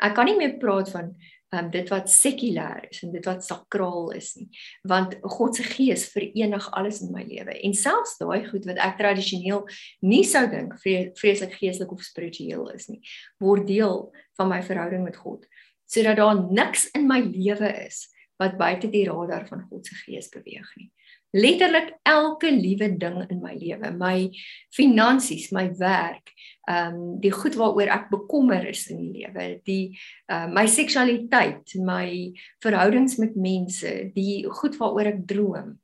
Ek 0.05 0.13
kan 0.19 0.29
nie 0.29 0.35
meer 0.37 0.59
praat 0.61 0.91
van 0.93 1.15
um, 1.57 1.71
dit 1.73 1.89
wat 1.89 2.11
sekulêr 2.13 2.91
is 2.91 3.01
en 3.07 3.15
dit 3.15 3.25
wat 3.25 3.41
sakraal 3.47 4.11
is 4.19 4.35
nie 4.37 4.49
want 4.89 5.15
God 5.39 5.57
se 5.57 5.65
gees 5.65 6.05
verenig 6.13 6.69
alles 6.77 7.01
in 7.07 7.15
my 7.17 7.25
lewe 7.25 7.57
en 7.65 7.77
selfs 7.77 8.19
daai 8.21 8.45
goed 8.51 8.69
wat 8.69 8.81
ek 8.85 8.99
tradisioneel 9.01 9.65
nie 10.05 10.23
sou 10.29 10.45
dink 10.53 10.77
vreeslik 10.83 11.57
geestelik 11.57 11.97
of 11.97 12.05
spiritueel 12.05 12.69
is 12.77 12.91
nie 12.93 13.01
word 13.41 13.65
deel 13.73 14.11
van 14.41 14.53
my 14.53 14.61
verhouding 14.69 15.09
met 15.09 15.17
God 15.21 15.49
sodat 15.89 16.21
daar 16.21 16.45
niks 16.45 16.91
in 16.97 17.09
my 17.09 17.23
lewe 17.25 17.73
is 17.87 18.05
wat 18.41 18.61
buite 18.61 18.93
die 18.93 19.07
radar 19.09 19.49
van 19.49 19.65
God 19.71 19.89
se 19.89 19.97
gees 20.05 20.29
beweeg 20.33 20.69
nie 20.77 20.91
letterlik 21.33 21.95
elke 22.05 22.51
liewe 22.53 22.91
ding 23.01 23.23
in 23.31 23.41
my 23.41 23.55
lewe, 23.57 23.91
my 23.97 24.29
finansies, 24.75 25.51
my 25.53 25.71
werk, 25.81 26.33
ehm 26.69 26.95
um, 26.95 27.21
die 27.21 27.33
goed 27.35 27.57
waaroor 27.59 27.91
ek 27.91 28.11
bekommer 28.13 28.67
is 28.69 28.85
in 28.93 29.01
die 29.01 29.23
lewe, 29.23 29.47
die 29.67 29.99
uh, 30.31 30.47
my 30.53 30.67
seksualiteit, 30.71 31.75
my 31.81 32.31
verhoudings 32.63 33.17
met 33.19 33.35
mense, 33.35 33.91
die 34.15 34.45
goed 34.61 34.77
waaroor 34.79 35.11
ek 35.15 35.25
droom. 35.27 35.75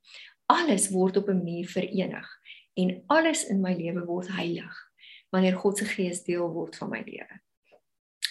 Alles 0.52 0.90
word 0.92 1.16
op 1.16 1.28
'n 1.28 1.40
manier 1.40 1.66
verenig 1.68 2.28
en 2.78 3.02
alles 3.06 3.48
in 3.48 3.60
my 3.60 3.74
lewe 3.74 4.04
word 4.06 4.28
heilig 4.36 4.76
wanneer 5.32 5.56
God 5.56 5.78
se 5.78 5.84
gees 5.84 6.22
deel 6.24 6.48
word 6.52 6.76
van 6.76 6.88
my 6.88 7.02
lewe. 7.04 7.40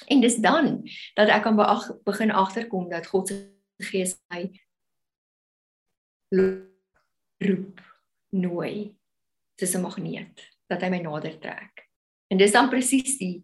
En 0.08 0.22
dis 0.22 0.38
dan 0.38 0.88
dat 1.14 1.30
ek 1.30 1.44
kan 1.44 1.58
begin 2.06 2.32
agterkom 2.32 2.90
dat 2.90 3.10
God 3.10 3.28
se 3.28 3.38
gees 3.92 4.16
my 4.30 4.48
roep, 7.44 7.82
nooi 8.30 8.96
soos 9.60 9.76
'n 9.76 9.82
magneet 9.82 10.44
dat 10.70 10.82
hy 10.82 10.90
my 10.90 11.02
nader 11.02 11.40
trek. 11.40 11.88
En 12.30 12.38
dis 12.38 12.52
dan 12.52 12.70
presies 12.70 13.18
die 13.18 13.44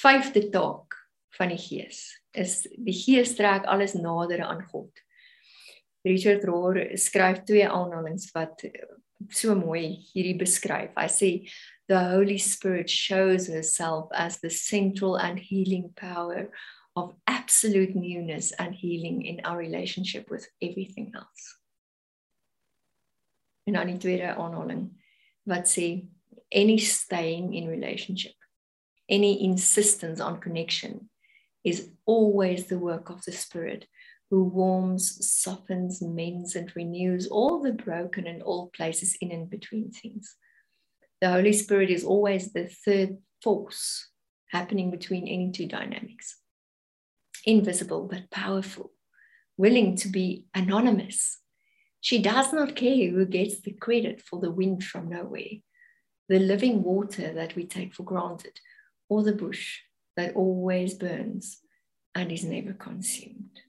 vyfde 0.00 0.48
taak 0.50 0.96
van 1.38 1.48
die 1.48 1.58
Gees. 1.58 2.20
Is 2.32 2.66
die 2.76 2.94
Gees 2.94 3.34
trek 3.38 3.64
alles 3.64 3.94
nader 3.94 4.42
aan 4.42 4.62
God. 4.70 4.90
Richard 6.04 6.44
Rohr 6.44 6.96
skryf 6.98 7.44
twee 7.44 7.68
aanhalinge 7.68 8.28
wat 8.34 8.64
so 9.30 9.54
mooi 9.54 10.04
hierdie 10.12 10.36
beskryf. 10.36 10.92
Hy 10.96 11.08
sê 11.08 11.30
the 11.88 12.00
Holy 12.10 12.38
Spirit 12.38 12.90
shows 12.90 13.46
herself 13.46 14.10
as 14.12 14.40
the 14.40 14.50
central 14.50 15.16
and 15.16 15.38
healing 15.38 15.92
power 15.96 16.50
of 16.96 17.14
absolute 17.26 17.94
newness 17.94 18.52
and 18.52 18.74
healing 18.74 19.24
in 19.24 19.40
our 19.44 19.56
relationship 19.56 20.30
with 20.30 20.46
everything 20.60 21.12
else 21.14 21.63
en 23.64 23.72
dan 23.72 23.86
die 23.86 23.98
tweede 23.98 24.34
aanhaling 24.34 24.88
wat 25.42 25.68
sê 25.68 26.08
any 26.54 26.78
staying 26.78 27.54
in 27.54 27.68
relationship 27.68 28.36
any 29.08 29.32
insistence 29.44 30.22
on 30.24 30.40
connection 30.40 31.10
is 31.64 31.90
always 32.04 32.66
the 32.66 32.78
work 32.78 33.10
of 33.10 33.24
the 33.24 33.32
spirit 33.32 33.86
who 34.30 34.44
warms 34.44 35.30
softens 35.30 36.02
mends 36.02 36.56
and 36.56 36.74
renews 36.74 37.26
all 37.28 37.62
the 37.62 37.72
broken 37.72 38.26
and 38.26 38.42
all 38.42 38.70
places 38.76 39.16
in 39.20 39.30
and 39.30 39.48
between 39.50 39.90
things. 39.90 40.34
The 41.20 41.30
holy 41.30 41.52
spirit 41.52 41.90
is 41.90 42.04
always 42.04 42.52
the 42.52 42.68
third 42.68 43.18
force 43.42 44.08
happening 44.50 44.90
between 44.90 45.28
any 45.28 45.52
two 45.52 45.66
dynamics. 45.66 46.36
Invisible 47.44 48.08
but 48.10 48.30
powerful 48.30 48.90
willing 49.56 49.94
to 49.94 50.08
be 50.08 50.46
anonymous 50.54 51.38
She 52.04 52.18
does 52.18 52.52
not 52.52 52.76
care 52.76 53.08
who 53.08 53.24
gets 53.24 53.62
the 53.62 53.72
credit 53.72 54.20
for 54.20 54.38
the 54.38 54.50
wind 54.50 54.84
from 54.84 55.08
nowhere, 55.08 55.62
the 56.28 56.38
living 56.38 56.82
water 56.82 57.32
that 57.32 57.56
we 57.56 57.64
take 57.64 57.94
for 57.94 58.02
granted, 58.02 58.60
or 59.08 59.22
the 59.22 59.32
bush 59.32 59.78
that 60.14 60.36
always 60.36 60.92
burns 60.92 61.62
and 62.14 62.30
is 62.30 62.44
never 62.44 62.74
consumed. 62.74 63.62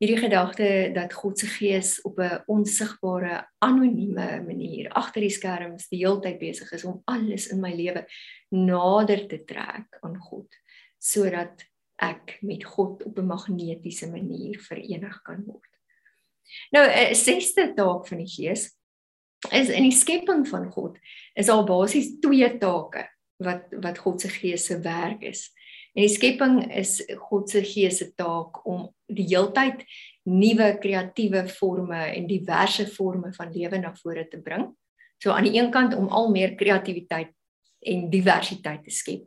Hierdie 0.00 0.16
gedagte 0.16 0.90
dat 0.94 1.12
God 1.12 1.38
se 1.38 1.46
gees 1.46 2.00
op 2.02 2.18
'n 2.18 2.42
onsigbare, 2.46 3.48
anonieme 3.58 4.42
manier 4.46 4.88
agter 4.88 5.20
die 5.20 5.30
skerms 5.30 5.88
die 5.88 6.06
heeltyd 6.06 6.38
besig 6.38 6.72
is 6.72 6.84
om 6.84 7.02
alles 7.04 7.50
in 7.52 7.60
my 7.60 7.74
lewe 7.74 8.06
nader 8.48 9.28
te 9.28 9.44
trek 9.44 9.98
aan 10.00 10.16
God 10.16 10.48
sodat 10.98 11.68
ek 11.98 12.38
met 12.42 12.64
God 12.64 13.04
op 13.04 13.18
'n 13.18 13.26
magnetiese 13.26 14.10
manier 14.10 14.58
verenig 14.60 15.22
kan 15.22 15.44
word. 15.44 15.72
Nou 16.70 16.86
'n 16.86 17.14
sesde 17.14 17.74
taak 17.74 18.06
van 18.06 18.18
die 18.18 18.28
Gees 18.30 18.78
is 19.50 19.68
in 19.68 19.82
die 19.82 19.96
skepping 19.96 20.48
van 20.48 20.70
God 20.72 20.98
is 21.34 21.48
al 21.48 21.64
basies 21.64 22.18
twee 22.20 22.58
take 22.58 23.08
wat 23.36 23.70
wat 23.70 23.98
God 23.98 24.20
se 24.20 24.28
Gees 24.28 24.66
se 24.66 24.80
werk 24.80 25.22
is. 25.22 25.50
En 25.94 26.02
die 26.02 26.14
skepping 26.14 26.74
is 26.74 27.02
God 27.30 27.50
se 27.50 27.62
Gees 27.62 27.98
se 27.98 28.12
taak 28.14 28.66
om 28.66 28.88
die 29.06 29.26
heeltyd 29.26 29.84
nuwe 30.28 30.76
kreatiewe 30.82 31.46
forme 31.48 32.02
en 32.14 32.26
diverse 32.26 32.86
forme 32.86 33.32
van 33.32 33.52
lewe 33.52 33.78
na 33.78 33.94
vore 33.94 34.28
te 34.28 34.40
bring. 34.40 34.68
So 35.18 35.30
aan 35.30 35.48
die 35.48 35.58
een 35.58 35.70
kant 35.70 35.94
om 35.94 36.08
al 36.08 36.30
meer 36.30 36.54
kreatiwiteit 36.54 37.32
en 37.80 38.10
diversiteit 38.10 38.84
te 38.84 38.90
skep. 38.90 39.26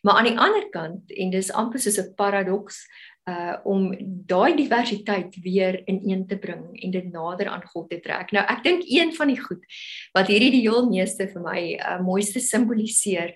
Maar 0.00 0.14
aan 0.14 0.28
die 0.30 0.38
ander 0.38 0.68
kant 0.72 1.12
en 1.12 1.30
dis 1.30 1.52
amper 1.52 1.80
soos 1.80 1.98
'n 2.00 2.14
paradoks 2.16 2.84
uh 3.28 3.56
om 3.64 3.90
daai 4.26 4.56
diversiteit 4.56 5.36
weer 5.44 5.82
ineen 5.88 6.26
te 6.26 6.38
bring 6.38 6.82
en 6.82 6.90
dit 6.90 7.12
nader 7.12 7.48
aan 7.48 7.62
God 7.72 7.90
te 7.90 8.00
trek. 8.00 8.32
Nou 8.32 8.44
ek 8.48 8.62
dink 8.64 8.82
een 8.86 9.12
van 9.14 9.28
die 9.28 9.40
goed 9.40 9.64
wat 10.16 10.26
hierdie 10.32 10.50
die 10.50 10.64
heel 10.64 10.88
meeste 10.88 11.28
vir 11.28 11.42
my 11.42 11.60
uh 11.76 12.00
mooiste 12.00 12.40
simboliseer 12.40 13.34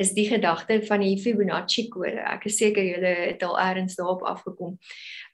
is 0.00 0.14
die 0.16 0.26
gedagte 0.28 0.80
van 0.88 1.02
die 1.04 1.16
Fibonacci 1.20 1.88
kode. 1.92 2.22
Ek 2.24 2.46
is 2.48 2.56
seker 2.56 2.84
julle 2.84 3.14
het 3.30 3.42
al 3.44 3.58
eers 3.60 3.98
daarop 3.98 4.22
afgekom. 4.22 4.78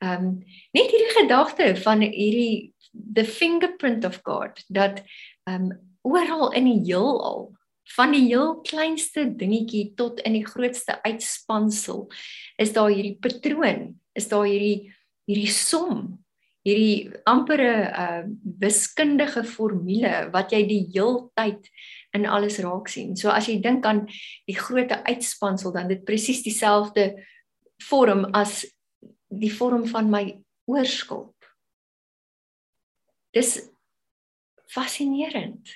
Um 0.04 0.42
net 0.76 0.90
hierdie 0.92 1.14
gedagte 1.22 1.74
van 1.84 2.02
hierdie 2.02 2.74
the 2.92 3.24
fingerprint 3.24 4.04
of 4.04 4.20
God 4.24 4.62
dat 4.68 5.02
um 5.48 5.70
oral 6.02 6.52
in 6.52 6.64
die 6.64 6.80
heelal 6.92 7.54
van 7.94 8.12
die 8.12 8.26
heel 8.26 8.56
kleinste 8.66 9.28
dingetjie 9.38 9.94
tot 9.98 10.20
in 10.26 10.34
die 10.38 10.46
grootste 10.46 10.98
uitspansel 11.04 12.06
is 12.58 12.74
daar 12.74 12.90
hierdie 12.90 13.18
patroon 13.22 13.92
is 14.18 14.28
daar 14.32 14.46
hierdie 14.48 14.92
hierdie 15.28 15.52
som 15.52 16.16
hierdie 16.66 17.12
ampere 17.30 17.72
uh 17.94 18.22
wiskundige 18.58 19.44
formule 19.46 20.26
wat 20.34 20.50
jy 20.54 20.64
die 20.66 20.82
heeltyd 20.94 21.68
in 22.16 22.24
alles 22.26 22.56
raak 22.64 22.88
sien. 22.88 23.12
So 23.14 23.30
as 23.30 23.46
jy 23.46 23.60
dink 23.62 23.86
aan 23.86 24.06
die 24.48 24.56
groot 24.56 24.90
uitspansel 25.06 25.74
dan 25.74 25.90
dit 25.92 26.02
presies 26.08 26.42
dieselfde 26.42 27.12
vorm 27.86 28.24
as 28.34 28.64
die 29.30 29.52
vorm 29.52 29.84
van 29.90 30.10
my 30.10 30.24
oorskulp 30.66 31.34
dis 33.36 33.58
fascinerend. 34.72 35.68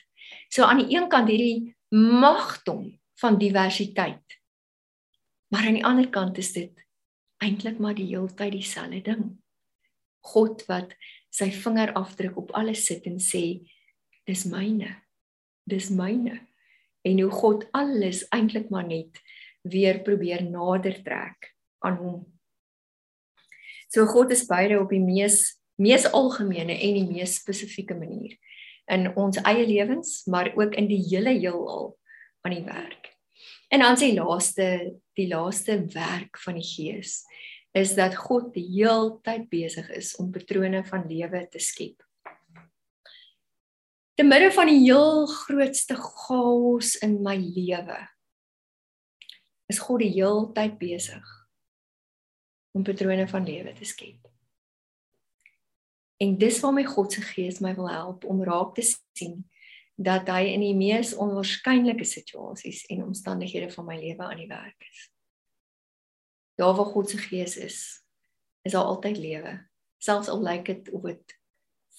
So 0.50 0.64
aan 0.64 0.82
die 0.82 0.96
een 0.96 1.06
kant 1.12 1.28
hierdie 1.30 1.76
magdom 1.90 3.00
van 3.20 3.38
diversiteit. 3.38 4.38
Maar 5.50 5.66
aan 5.66 5.78
die 5.78 5.84
ander 5.84 6.08
kant 6.08 6.38
is 6.38 6.52
dit 6.52 6.86
eintlik 7.42 7.78
maar 7.78 7.96
die 7.98 8.06
heeltyd 8.12 8.52
dieselfde 8.52 9.00
ding. 9.02 9.24
God 10.20 10.62
wat 10.68 10.94
sy 11.32 11.50
vingerafdruk 11.54 12.36
op 12.38 12.52
alles 12.58 12.84
sit 12.86 13.06
en 13.08 13.18
sê 13.22 13.44
dis 14.28 14.44
myne. 14.46 14.92
Dis 15.66 15.90
myne. 15.90 16.38
En 17.02 17.20
hoe 17.20 17.32
God 17.32 17.64
alles 17.76 18.26
eintlik 18.28 18.68
maar 18.70 18.86
net 18.86 19.18
weer 19.62 20.02
probeer 20.04 20.44
nader 20.44 21.00
trek 21.04 21.54
aan 21.84 21.96
hom. 21.98 22.20
So 23.90 24.06
God 24.06 24.30
is 24.30 24.46
beide 24.46 24.78
op 24.80 24.92
die 24.92 25.02
mees 25.02 25.58
mees 25.80 26.04
algemene 26.12 26.76
en 26.76 26.96
die 26.98 27.08
mees 27.08 27.38
spesifieke 27.40 27.96
manier 27.96 28.36
in 28.90 29.08
ons 29.18 29.38
eie 29.46 29.66
lewens, 29.66 30.24
maar 30.26 30.52
ook 30.56 30.74
in 30.78 30.88
die 30.90 31.02
hele 31.08 31.36
heelal 31.38 31.94
aan 32.46 32.54
die 32.56 32.64
werk. 32.66 33.10
En 33.70 33.84
dan 33.84 33.98
sê 33.98 34.10
laaste 34.16 34.66
die 35.18 35.28
laaste 35.30 35.78
werk 35.94 36.38
van 36.42 36.58
die 36.58 36.66
Gees 36.66 37.20
is 37.76 37.94
dat 37.94 38.16
God 38.18 38.50
die 38.54 38.66
heeltyd 38.66 39.46
besig 39.50 39.90
is 39.94 40.14
om 40.18 40.32
patrone 40.34 40.82
van 40.88 41.06
lewe 41.06 41.44
te 41.52 41.60
skep. 41.62 42.02
Te 44.18 44.26
midde 44.26 44.50
van 44.52 44.68
die 44.68 44.80
heel 44.82 45.26
grootste 45.30 45.94
chaos 45.96 46.96
in 47.04 47.20
my 47.22 47.36
lewe 47.38 48.00
is 49.70 49.78
God 49.78 50.02
die 50.02 50.10
heeltyd 50.16 50.80
besig 50.80 51.36
om 52.74 52.82
patrone 52.86 53.28
van 53.30 53.46
lewe 53.46 53.74
te 53.78 53.86
skep. 53.86 54.29
En 56.20 56.36
dis 56.38 56.60
waar 56.60 56.72
my 56.72 56.84
God 56.84 57.12
se 57.12 57.22
gees 57.24 57.62
my 57.64 57.72
wil 57.74 57.88
help 57.88 58.24
om 58.28 58.42
raak 58.44 58.74
te 58.76 58.84
sien 58.84 59.38
dat 59.96 60.28
hy 60.28 60.50
in 60.52 60.60
die 60.64 60.76
mees 60.76 61.14
onwaarskynlike 61.16 62.04
situasies 62.04 62.82
en 62.92 63.06
omstandighede 63.06 63.70
van 63.72 63.86
my 63.88 63.96
lewe 64.00 64.24
aan 64.24 64.40
die 64.40 64.48
werk 64.48 64.84
is. 64.84 65.06
Daar 66.60 66.74
waar 66.76 66.92
God 66.92 67.08
se 67.10 67.20
gees 67.20 67.56
is, 67.56 67.78
is 68.68 68.72
daar 68.76 68.88
altyd 68.88 69.16
lewe, 69.16 69.52
selfs 70.00 70.28
al 70.28 70.42
lyk 70.44 70.66
dit 70.68 70.90
of 70.96 71.06
dit 71.08 71.36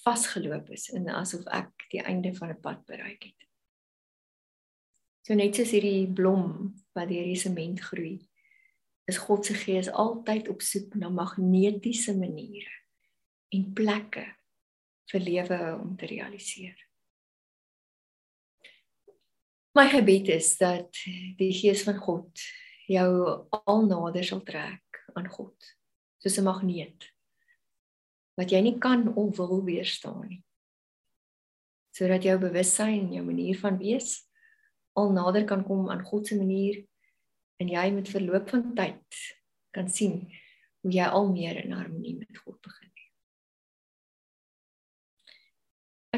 vasgeloop 0.02 0.70
is 0.74 0.88
en 0.94 1.08
asof 1.14 1.46
ek 1.54 1.86
die 1.94 2.02
einde 2.02 2.34
van 2.34 2.50
'n 2.54 2.60
pad 2.62 2.84
bereik 2.86 3.22
het. 3.22 3.48
So 5.26 5.34
net 5.34 5.54
soos 5.54 5.70
hierdie 5.70 6.06
blom 6.06 6.74
wat 6.94 7.08
deur 7.08 7.26
die 7.26 7.38
sement 7.38 7.80
groei, 7.80 8.22
is 9.06 9.18
God 9.18 9.46
se 9.46 9.54
gees 9.54 9.90
altyd 9.90 10.48
op 10.48 10.62
soek 10.62 10.94
na 10.94 11.08
magnetiese 11.08 12.14
maniere 12.18 12.81
en 13.52 13.68
plekke 13.76 14.24
vir 15.12 15.20
lewe 15.20 15.58
om 15.76 15.96
te 15.96 16.08
realiseer. 16.08 16.76
My 19.76 19.86
gebed 19.88 20.28
is 20.28 20.54
dat 20.60 20.98
die 21.38 21.52
gees 21.56 21.84
van 21.86 21.96
God 22.00 22.44
jou 22.88 23.08
al 23.62 23.86
nader 23.88 24.24
sal 24.24 24.42
trek 24.44 25.00
aan 25.16 25.28
God, 25.28 25.56
soos 26.20 26.38
'n 26.38 26.44
magneet 26.44 27.12
wat 28.36 28.52
jy 28.52 28.62
nie 28.64 28.78
kan 28.80 29.14
of 29.14 29.36
wil 29.36 29.64
weerstaan 29.64 30.28
nie. 30.28 30.42
Sodat 31.92 32.24
jou 32.24 32.38
bewussyn 32.40 33.08
en 33.08 33.12
jou 33.12 33.24
manier 33.24 33.58
van 33.60 33.76
wees 33.78 34.22
al 34.92 35.12
nader 35.12 35.44
kan 35.48 35.64
kom 35.64 35.90
aan 35.90 36.04
God 36.04 36.26
se 36.26 36.36
manier 36.36 36.82
en 37.60 37.68
jy 37.68 37.90
met 37.94 38.08
verloop 38.08 38.48
van 38.52 38.74
tyd 38.76 39.20
kan 39.70 39.88
sien 39.88 40.24
hoe 40.82 40.92
jy 40.92 41.04
al 41.04 41.30
meer 41.32 41.60
in 41.64 41.72
harmonie 41.76 42.16
met 42.18 42.40
God 42.44 42.58
begin. 42.60 42.81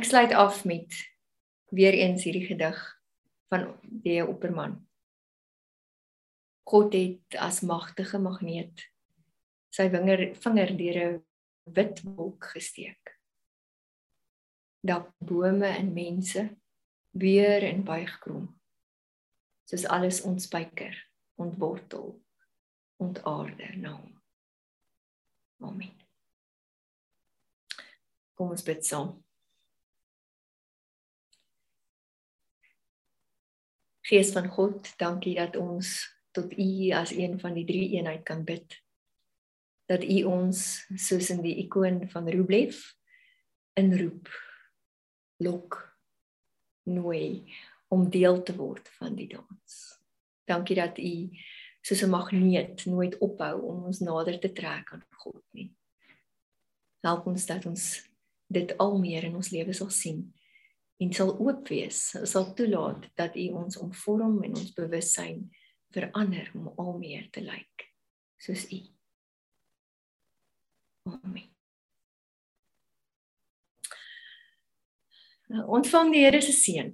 Ek 0.05 0.11
sluit 0.11 0.35
af 0.37 0.65
met 0.69 0.93
weer 1.73 1.95
eens 1.97 2.27
hierdie 2.27 2.45
gedig 2.45 2.81
van 3.49 3.63
die 4.05 4.19
Opperman. 4.21 4.75
God 6.69 6.93
het 6.93 7.39
as 7.41 7.63
magtige 7.65 8.21
magneet 8.21 8.85
sy 9.73 9.87
vinger 9.95 10.27
vinger 10.45 10.75
deur 10.77 10.99
'n 11.07 11.25
wit 11.79 12.03
wolk 12.05 12.51
gesteek. 12.53 13.17
Dat 14.85 15.09
bome 15.25 15.73
en 15.73 15.93
mense 15.97 16.45
weer 17.11 17.63
in 17.63 17.83
buig 17.85 18.19
krom. 18.19 18.61
Soos 19.65 19.89
alles 19.89 20.21
ontspyker 20.21 21.01
ontwortel, 21.35 22.21
ontaarde 23.01 23.77
na 23.77 23.97
hom. 23.97 24.23
Amen. 25.61 25.97
Kom 28.35 28.51
ons 28.51 28.63
bid 28.63 28.85
saam. 28.85 29.24
Gees 34.05 34.35
van 34.37 34.51
God, 34.53 34.91
dankie 35.01 35.33
dat 35.39 35.55
ons 35.57 35.97
tot 36.37 36.51
U 36.61 36.91
as 36.93 37.15
een 37.17 37.39
van 37.41 37.55
die 37.57 37.65
drie 37.65 37.87
eenheid 37.97 38.21
kan 38.29 38.43
bid. 38.45 38.77
Dat 39.89 40.05
U 40.05 40.19
ons 40.29 40.59
soos 41.01 41.31
in 41.33 41.41
die 41.41 41.55
ikoon 41.63 42.03
van 42.13 42.29
Rublev 42.29 42.77
inroep, 43.81 44.29
lok, 45.41 45.79
nooi 46.85 47.49
om 47.89 48.05
deel 48.13 48.43
te 48.45 48.53
word 48.57 48.93
van 48.99 49.17
die 49.17 49.31
dans. 49.33 49.81
Dankie 50.45 50.77
dat 50.77 51.01
u 51.01 51.33
soos 51.81 52.05
'n 52.05 52.11
magneet 52.11 52.85
nooit 52.85 53.19
ophou 53.19 53.63
om 53.63 53.85
ons 53.85 53.99
nader 54.05 54.39
te 54.41 54.53
trek 54.53 54.93
aan 54.93 55.05
God 55.11 55.43
nie. 55.51 55.73
Help 57.01 57.27
ons 57.27 57.47
dat 57.47 57.67
ons 57.67 58.05
dit 58.47 58.79
al 58.79 58.99
meer 58.99 59.25
in 59.25 59.35
ons 59.35 59.51
lewe 59.51 59.73
sal 59.73 59.91
sien 59.91 60.35
en 61.03 61.13
sal 61.13 61.33
oop 61.39 61.69
wees, 61.69 62.01
sal 62.31 62.53
toelaat 62.55 63.09
dat 63.19 63.37
u 63.37 63.49
ons 63.59 63.79
omvorm 63.83 64.43
en 64.47 64.57
ons 64.57 64.75
bewussyn 64.77 65.49
verander 65.95 66.51
om 66.55 66.71
al 66.77 66.99
meer 66.99 67.27
te 67.35 67.43
lyk 67.45 67.89
soos 68.45 68.67
u. 68.73 68.81
Amen. 71.11 71.51
Ontvang 75.55 76.13
die 76.13 76.25
Here 76.25 76.41
se 76.43 76.53
seën. 76.53 76.91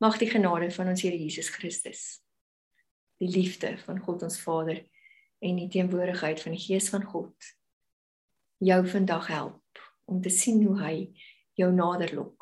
Mag 0.00 0.18
die 0.20 0.28
genade 0.30 0.70
van 0.70 0.92
ons 0.92 1.02
Here 1.02 1.16
Jesus 1.16 1.48
Christus, 1.52 2.20
die 3.20 3.28
liefde 3.28 3.74
van 3.84 4.00
God 4.00 4.22
ons 4.24 4.38
Vader 4.40 4.82
en 5.40 5.56
die 5.60 5.68
teenwoordigheid 5.72 6.40
van 6.40 6.56
die 6.56 6.62
Gees 6.62 6.88
van 6.92 7.04
God 7.04 7.50
jou 8.60 8.80
vandag 8.92 9.28
help 9.32 9.84
om 10.04 10.20
te 10.20 10.32
sien 10.32 10.60
hoe 10.66 10.76
hy 10.80 10.94
jou 11.56 11.70
nader 11.72 12.12
lok, 12.16 12.39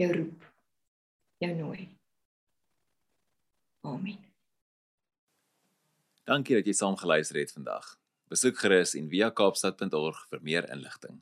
jou 0.00 0.12
roep, 0.16 0.44
jou 1.44 1.54
nooi. 1.54 1.88
Amen. 3.84 4.18
Dankie 6.28 6.56
dat 6.56 6.68
jy 6.68 6.76
saam 6.76 6.96
geluister 7.00 7.40
het 7.40 7.52
vandag. 7.52 7.96
Besoek 8.30 8.60
gerus 8.62 8.94
en 8.94 9.08
via 9.10 9.30
kaapstad.org 9.34 10.20
vir 10.30 10.42
meer 10.46 10.68
inligting. 10.70 11.18